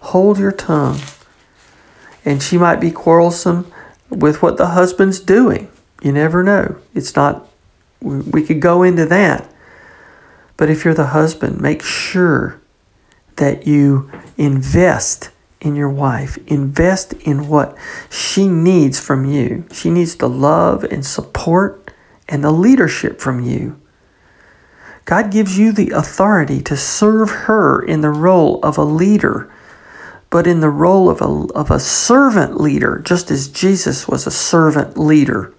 Hold 0.01 0.39
your 0.39 0.51
tongue. 0.51 0.99
And 2.23 2.41
she 2.41 2.57
might 2.57 2.79
be 2.79 2.91
quarrelsome 2.91 3.71
with 4.09 4.41
what 4.41 4.57
the 4.57 4.67
husband's 4.67 5.19
doing. 5.19 5.69
You 6.01 6.11
never 6.11 6.43
know. 6.43 6.77
It's 6.93 7.15
not, 7.15 7.47
we 8.01 8.43
could 8.43 8.61
go 8.61 8.83
into 8.83 9.05
that. 9.05 9.47
But 10.57 10.69
if 10.69 10.85
you're 10.85 10.93
the 10.93 11.07
husband, 11.07 11.59
make 11.59 11.83
sure 11.83 12.61
that 13.37 13.65
you 13.67 14.11
invest 14.37 15.29
in 15.61 15.75
your 15.75 15.89
wife. 15.89 16.37
Invest 16.47 17.13
in 17.13 17.47
what 17.47 17.77
she 18.09 18.47
needs 18.47 18.99
from 18.99 19.25
you. 19.25 19.65
She 19.71 19.89
needs 19.89 20.15
the 20.15 20.27
love 20.27 20.83
and 20.83 21.05
support 21.05 21.93
and 22.27 22.43
the 22.43 22.51
leadership 22.51 23.19
from 23.21 23.41
you. 23.41 23.79
God 25.05 25.31
gives 25.31 25.57
you 25.57 25.71
the 25.71 25.91
authority 25.91 26.61
to 26.63 26.77
serve 26.77 27.29
her 27.29 27.81
in 27.81 28.01
the 28.01 28.09
role 28.09 28.59
of 28.61 28.77
a 28.77 28.83
leader, 28.83 29.51
but 30.29 30.47
in 30.47 30.61
the 30.61 30.69
role 30.69 31.09
of 31.09 31.21
a, 31.21 31.53
of 31.53 31.71
a 31.71 31.79
servant 31.79 32.59
leader, 32.59 33.01
just 33.03 33.29
as 33.31 33.47
Jesus 33.47 34.07
was 34.07 34.25
a 34.25 34.31
servant 34.31 34.97
leader. 34.97 35.53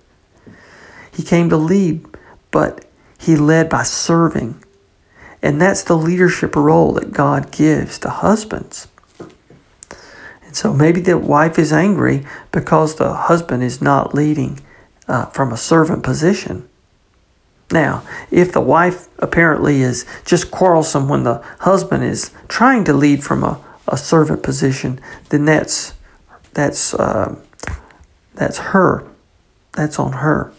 He 1.12 1.22
came 1.22 1.50
to 1.50 1.56
lead, 1.56 2.06
but 2.50 2.84
he 3.18 3.36
led 3.36 3.68
by 3.68 3.82
serving. 3.82 4.62
And 5.42 5.60
that's 5.60 5.82
the 5.82 5.96
leadership 5.96 6.56
role 6.56 6.92
that 6.92 7.12
God 7.12 7.50
gives 7.50 7.98
to 8.00 8.08
husbands. 8.08 8.88
And 10.52 10.56
so 10.58 10.74
maybe 10.74 11.00
the 11.00 11.16
wife 11.16 11.58
is 11.58 11.72
angry 11.72 12.26
because 12.50 12.96
the 12.96 13.14
husband 13.14 13.62
is 13.62 13.80
not 13.80 14.14
leading 14.14 14.60
uh, 15.08 15.24
from 15.30 15.50
a 15.50 15.56
servant 15.56 16.02
position. 16.02 16.68
Now, 17.70 18.02
if 18.30 18.52
the 18.52 18.60
wife 18.60 19.08
apparently 19.18 19.80
is 19.80 20.04
just 20.26 20.50
quarrelsome 20.50 21.08
when 21.08 21.22
the 21.22 21.42
husband 21.60 22.04
is 22.04 22.32
trying 22.48 22.84
to 22.84 22.92
lead 22.92 23.24
from 23.24 23.42
a, 23.42 23.64
a 23.88 23.96
servant 23.96 24.42
position, 24.42 25.00
then 25.30 25.46
that's 25.46 25.94
that's 26.52 26.92
uh, 26.92 27.34
that's 28.34 28.58
her. 28.58 29.06
That's 29.72 29.98
on 29.98 30.12
her. 30.12 30.52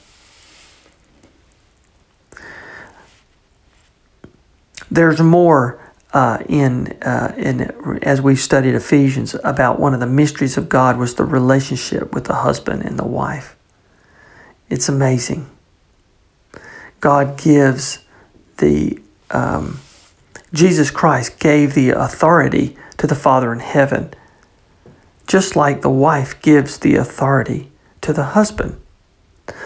There's 4.90 5.22
more 5.22 5.80
uh, 6.14 6.38
in, 6.48 6.88
uh, 7.02 7.34
in 7.36 7.62
as 8.04 8.22
we've 8.22 8.40
studied 8.40 8.76
Ephesians 8.76 9.36
about 9.44 9.80
one 9.80 9.94
of 9.94 10.00
the 10.00 10.08
mysteries 10.08 10.58
of 10.58 10.70
God 10.70 10.98
was 10.98 11.16
the 11.16 11.26
relationship 11.26 12.14
with 12.14 12.26
the 12.26 12.36
husband 12.36 12.84
and 12.84 12.98
the 12.98 13.06
wife. 13.06 13.56
It's 14.70 14.88
amazing. 14.88 15.50
God 17.00 17.38
gives 17.38 18.06
the 18.58 19.00
um, 19.32 19.80
Jesus 20.54 20.92
Christ 20.92 21.40
gave 21.40 21.74
the 21.74 21.90
authority 21.90 22.78
to 22.98 23.08
the 23.08 23.16
Father 23.16 23.52
in 23.52 23.60
heaven, 23.60 24.14
just 25.26 25.56
like 25.56 25.82
the 25.82 25.90
wife 25.90 26.40
gives 26.42 26.78
the 26.78 26.96
authority 26.96 27.72
to 28.02 28.14
the 28.14 28.24
husband. 28.24 28.80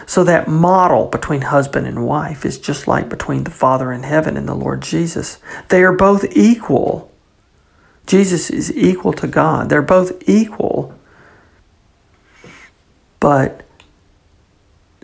So 0.05 0.23
that 0.23 0.47
model 0.47 1.05
between 1.05 1.41
husband 1.41 1.85
and 1.85 2.05
wife 2.05 2.45
is 2.45 2.57
just 2.57 2.87
like 2.87 3.09
between 3.09 3.43
the 3.43 3.51
Father 3.51 3.91
in 3.91 4.03
heaven 4.03 4.37
and 4.37 4.47
the 4.47 4.55
Lord 4.55 4.81
Jesus. 4.81 5.39
They 5.69 5.83
are 5.83 5.93
both 5.93 6.25
equal. 6.35 7.11
Jesus 8.07 8.49
is 8.49 8.75
equal 8.75 9.13
to 9.13 9.27
God. 9.27 9.69
They're 9.69 9.81
both 9.81 10.27
equal. 10.27 10.97
But 13.19 13.65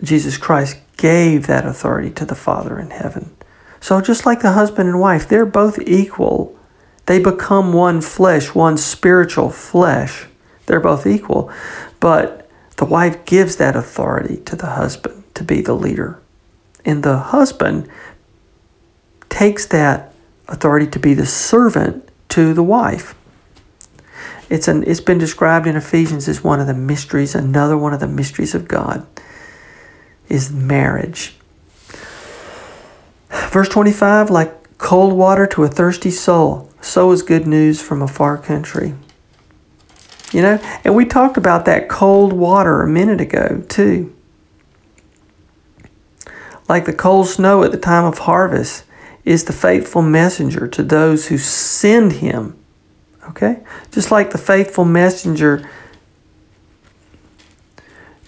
Jesus 0.01 0.37
Christ 0.37 0.77
gave 0.97 1.47
that 1.47 1.65
authority 1.65 2.09
to 2.11 2.25
the 2.25 2.35
Father 2.35 2.79
in 2.79 2.91
heaven. 2.91 3.35
So 3.79 3.99
just 3.99 4.25
like 4.25 4.41
the 4.41 4.53
husband 4.53 4.87
and 4.87 4.99
wife, 4.99 5.27
they're 5.27 5.45
both 5.45 5.79
equal. 5.79 6.57
They 7.05 7.19
become 7.19 7.73
one 7.73 7.99
flesh, 7.99 8.55
one 8.55 8.77
spiritual 8.77 9.49
flesh. 9.49 10.25
They're 10.65 10.79
both 10.79 11.05
equal. 11.05 11.51
But 11.99 12.42
the 12.77 12.85
wife 12.85 13.25
gives 13.25 13.57
that 13.57 13.75
authority 13.75 14.37
to 14.37 14.55
the 14.55 14.67
husband 14.67 15.23
to 15.35 15.43
be 15.43 15.61
the 15.61 15.73
leader. 15.73 16.19
And 16.85 17.03
the 17.03 17.17
husband 17.17 17.89
takes 19.29 19.65
that 19.67 20.13
authority 20.47 20.87
to 20.87 20.99
be 20.99 21.13
the 21.13 21.25
servant 21.25 22.09
to 22.29 22.53
the 22.53 22.63
wife. 22.63 23.15
It's, 24.49 24.67
an, 24.67 24.83
it's 24.85 24.99
been 24.99 25.17
described 25.17 25.65
in 25.65 25.75
Ephesians 25.75 26.27
as 26.27 26.43
one 26.43 26.59
of 26.59 26.67
the 26.67 26.73
mysteries, 26.73 27.33
another 27.33 27.77
one 27.77 27.93
of 27.93 27.99
the 27.99 28.07
mysteries 28.07 28.53
of 28.53 28.67
God 28.67 29.05
is 30.29 30.51
marriage. 30.51 31.35
Verse 33.49 33.69
25 33.69 34.29
like 34.29 34.77
cold 34.77 35.13
water 35.13 35.47
to 35.47 35.63
a 35.63 35.67
thirsty 35.67 36.11
soul, 36.11 36.69
so 36.81 37.11
is 37.11 37.21
good 37.21 37.47
news 37.47 37.81
from 37.81 38.01
a 38.01 38.07
far 38.07 38.37
country. 38.37 38.93
You 40.33 40.41
know, 40.41 40.59
and 40.83 40.95
we 40.95 41.05
talked 41.05 41.37
about 41.37 41.65
that 41.65 41.87
cold 41.87 42.33
water 42.33 42.81
a 42.81 42.87
minute 42.87 43.21
ago, 43.21 43.63
too. 43.69 44.13
Like 46.67 46.85
the 46.85 46.93
cold 46.93 47.27
snow 47.27 47.63
at 47.63 47.71
the 47.71 47.77
time 47.77 48.05
of 48.05 48.19
harvest 48.19 48.83
is 49.23 49.43
the 49.43 49.53
faithful 49.53 50.01
messenger 50.01 50.67
to 50.67 50.83
those 50.83 51.27
who 51.27 51.37
send 51.37 52.13
him. 52.13 52.57
Okay? 53.29 53.59
Just 53.91 54.11
like 54.11 54.31
the 54.31 54.37
faithful 54.37 54.85
messenger 54.85 55.69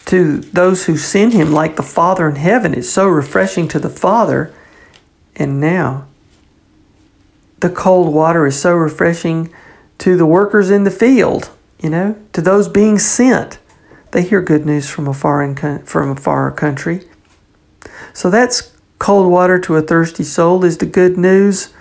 to 0.06 0.38
those 0.38 0.86
who 0.86 0.98
send 0.98 1.34
him, 1.34 1.52
like 1.52 1.76
the 1.76 1.84
Father 1.84 2.30
in 2.30 2.36
heaven, 2.36 2.76
is 2.76 2.92
so 2.92 3.08
refreshing 3.08 3.68
to 3.70 3.80
the 3.80 3.90
Father. 3.90 4.54
And 5.36 5.60
now, 5.60 6.06
the 7.60 7.70
cold 7.70 8.14
water 8.14 8.46
is 8.46 8.60
so 8.62 8.76
refreshing 8.76 9.52
to 9.98 10.16
the 10.16 10.26
workers 10.26 10.70
in 10.70 10.84
the 10.84 10.92
field. 10.92 11.50
You 11.80 11.90
know, 11.90 12.22
to 12.34 12.42
those 12.42 12.68
being 12.68 13.00
sent, 13.00 13.60
they 14.12 14.24
hear 14.24 14.42
good 14.42 14.66
news 14.66 14.90
from 14.90 15.08
a 15.08 15.14
foreign 15.14 15.56
from 15.86 16.10
a 16.10 16.16
far 16.16 16.52
country. 16.52 17.02
So 18.14 18.30
that's 18.30 18.72
cold 18.98 19.32
water 19.32 19.60
to 19.60 19.76
a 19.76 19.82
thirsty 19.82 20.24
soul 20.24 20.64
is 20.64 20.78
the 20.78 20.86
good 20.86 21.18
news 21.18 21.74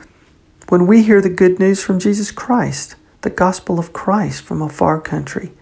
when 0.69 0.87
we 0.87 1.03
hear 1.03 1.21
the 1.21 1.31
good 1.31 1.59
news 1.59 1.83
from 1.83 1.99
Jesus 1.99 2.31
Christ, 2.31 2.97
the 3.21 3.31
gospel 3.31 3.79
of 3.79 3.93
Christ 3.93 4.43
from 4.43 4.63
a 4.63 4.69
far 4.69 5.01
country. 5.01 5.53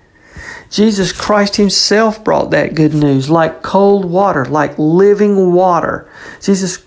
Jesus 0.70 1.12
Christ 1.12 1.56
Himself 1.56 2.24
brought 2.24 2.50
that 2.50 2.74
good 2.74 2.94
news 2.94 3.28
like 3.28 3.62
cold 3.62 4.04
water, 4.04 4.44
like 4.46 4.78
living 4.78 5.52
water. 5.52 6.08
Jesus 6.40 6.84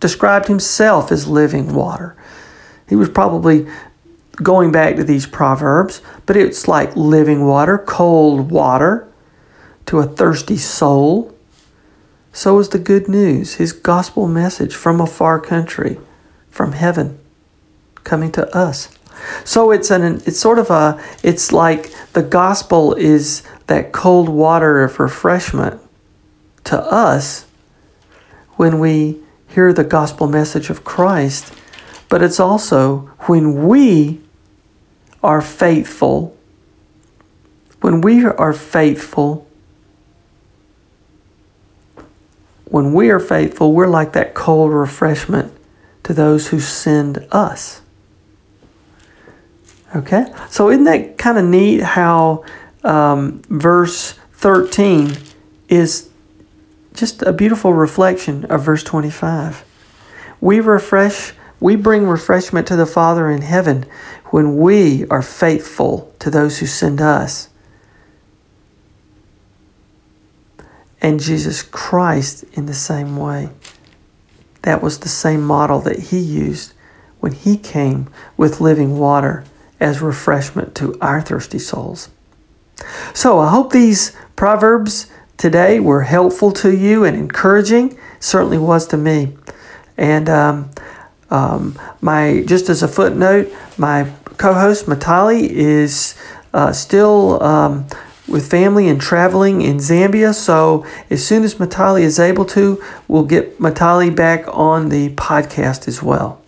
described 0.00 0.48
Himself 0.48 1.12
as 1.12 1.28
living 1.28 1.72
water. 1.72 2.16
He 2.88 2.96
was 2.96 3.08
probably 3.08 3.68
going 4.42 4.72
back 4.72 4.96
to 4.96 5.04
these 5.04 5.26
proverbs, 5.26 6.00
but 6.26 6.36
it's 6.36 6.68
like 6.68 6.94
living 6.96 7.46
water, 7.46 7.78
cold 7.78 8.50
water 8.50 9.08
to 9.86 9.98
a 9.98 10.06
thirsty 10.06 10.56
soul. 10.56 11.34
So 12.32 12.58
is 12.58 12.68
the 12.68 12.78
good 12.78 13.08
news, 13.08 13.54
his 13.54 13.72
gospel 13.72 14.28
message 14.28 14.74
from 14.74 15.00
a 15.00 15.06
far 15.06 15.40
country, 15.40 15.98
from 16.50 16.72
heaven, 16.72 17.18
coming 18.04 18.30
to 18.32 18.56
us. 18.56 18.96
So 19.44 19.72
it's 19.72 19.90
an 19.90 20.22
it's 20.26 20.38
sort 20.38 20.60
of 20.60 20.70
a 20.70 21.02
it's 21.24 21.52
like 21.52 21.92
the 22.12 22.22
gospel 22.22 22.94
is 22.94 23.42
that 23.66 23.92
cold 23.92 24.28
water 24.28 24.84
of 24.84 25.00
refreshment 25.00 25.80
to 26.64 26.80
us 26.80 27.46
when 28.56 28.78
we 28.78 29.18
hear 29.48 29.72
the 29.72 29.84
gospel 29.84 30.28
message 30.28 30.70
of 30.70 30.84
Christ, 30.84 31.52
but 32.08 32.22
it's 32.22 32.38
also 32.38 33.10
when 33.26 33.66
we 33.66 34.20
are 35.22 35.40
faithful, 35.40 36.36
when 37.80 38.00
we 38.00 38.24
are 38.24 38.52
faithful, 38.52 39.46
when 42.64 42.92
we 42.92 43.10
are 43.10 43.20
faithful, 43.20 43.72
we're 43.72 43.88
like 43.88 44.12
that 44.12 44.34
cold 44.34 44.72
refreshment 44.72 45.52
to 46.02 46.14
those 46.14 46.48
who 46.48 46.60
send 46.60 47.26
us. 47.30 47.80
Okay? 49.94 50.26
So, 50.50 50.70
isn't 50.70 50.84
that 50.84 51.18
kind 51.18 51.38
of 51.38 51.44
neat 51.44 51.82
how 51.82 52.44
um, 52.84 53.42
verse 53.48 54.12
13 54.34 55.16
is 55.68 56.10
just 56.94 57.22
a 57.22 57.32
beautiful 57.32 57.72
reflection 57.72 58.44
of 58.46 58.62
verse 58.62 58.82
25? 58.82 59.64
We 60.40 60.60
refresh, 60.60 61.32
we 61.60 61.76
bring 61.76 62.06
refreshment 62.06 62.66
to 62.68 62.76
the 62.76 62.86
Father 62.86 63.30
in 63.30 63.42
heaven 63.42 63.86
when 64.30 64.56
we 64.58 65.06
are 65.08 65.22
faithful 65.22 66.12
to 66.18 66.30
those 66.30 66.58
who 66.58 66.66
send 66.66 67.00
us. 67.00 67.48
and 71.00 71.20
Jesus 71.20 71.62
Christ 71.62 72.44
in 72.52 72.66
the 72.66 72.74
same 72.74 73.16
way. 73.16 73.50
That 74.62 74.82
was 74.82 74.98
the 74.98 75.08
same 75.08 75.42
model 75.42 75.80
that 75.80 75.98
he 75.98 76.18
used 76.18 76.74
when 77.20 77.32
he 77.32 77.56
came 77.56 78.10
with 78.36 78.60
living 78.60 78.98
water 78.98 79.44
as 79.80 80.00
refreshment 80.00 80.74
to 80.76 80.98
our 81.00 81.20
thirsty 81.20 81.58
souls. 81.58 82.10
So 83.14 83.38
I 83.38 83.50
hope 83.50 83.72
these 83.72 84.16
proverbs 84.36 85.10
today 85.36 85.80
were 85.80 86.02
helpful 86.02 86.52
to 86.52 86.76
you 86.76 87.04
and 87.04 87.16
encouraging. 87.16 87.98
Certainly 88.20 88.58
was 88.58 88.86
to 88.88 88.96
me. 88.96 89.36
And 89.96 90.28
um, 90.28 90.70
um, 91.30 91.78
my 92.00 92.42
just 92.46 92.68
as 92.68 92.82
a 92.82 92.88
footnote, 92.88 93.52
my 93.76 94.10
co-host 94.36 94.86
Matali 94.86 95.48
is 95.48 96.14
uh, 96.54 96.72
still 96.72 97.42
um, 97.42 97.86
with 98.28 98.50
family 98.50 98.88
and 98.88 99.00
traveling 99.00 99.62
in 99.62 99.78
Zambia. 99.78 100.34
So 100.34 100.86
as 101.10 101.24
soon 101.24 101.42
as 101.44 101.56
Matali 101.56 102.02
is 102.02 102.18
able 102.18 102.44
to, 102.46 102.82
we'll 103.08 103.24
get 103.24 103.58
Matali 103.58 104.14
back 104.14 104.44
on 104.48 104.88
the 104.88 105.10
podcast 105.10 105.88
as 105.88 106.02
well. 106.02 106.40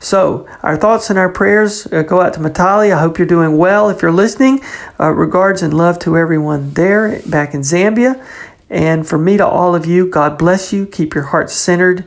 So, 0.00 0.46
our 0.62 0.76
thoughts 0.76 1.08
and 1.08 1.18
our 1.18 1.30
prayers 1.30 1.86
uh, 1.86 2.02
go 2.02 2.20
out 2.20 2.34
to 2.34 2.40
Matali. 2.40 2.94
I 2.94 3.00
hope 3.00 3.16
you're 3.16 3.26
doing 3.26 3.56
well. 3.56 3.88
If 3.88 4.02
you're 4.02 4.12
listening, 4.12 4.60
uh, 5.00 5.08
regards 5.08 5.62
and 5.62 5.72
love 5.72 5.98
to 6.00 6.18
everyone 6.18 6.74
there 6.74 7.22
back 7.22 7.54
in 7.54 7.60
Zambia. 7.60 8.22
And 8.68 9.06
from 9.06 9.24
me 9.24 9.38
to 9.38 9.46
all 9.46 9.74
of 9.74 9.86
you, 9.86 10.10
God 10.10 10.36
bless 10.36 10.74
you. 10.74 10.84
Keep 10.84 11.14
your 11.14 11.24
hearts 11.24 11.54
centered. 11.54 12.06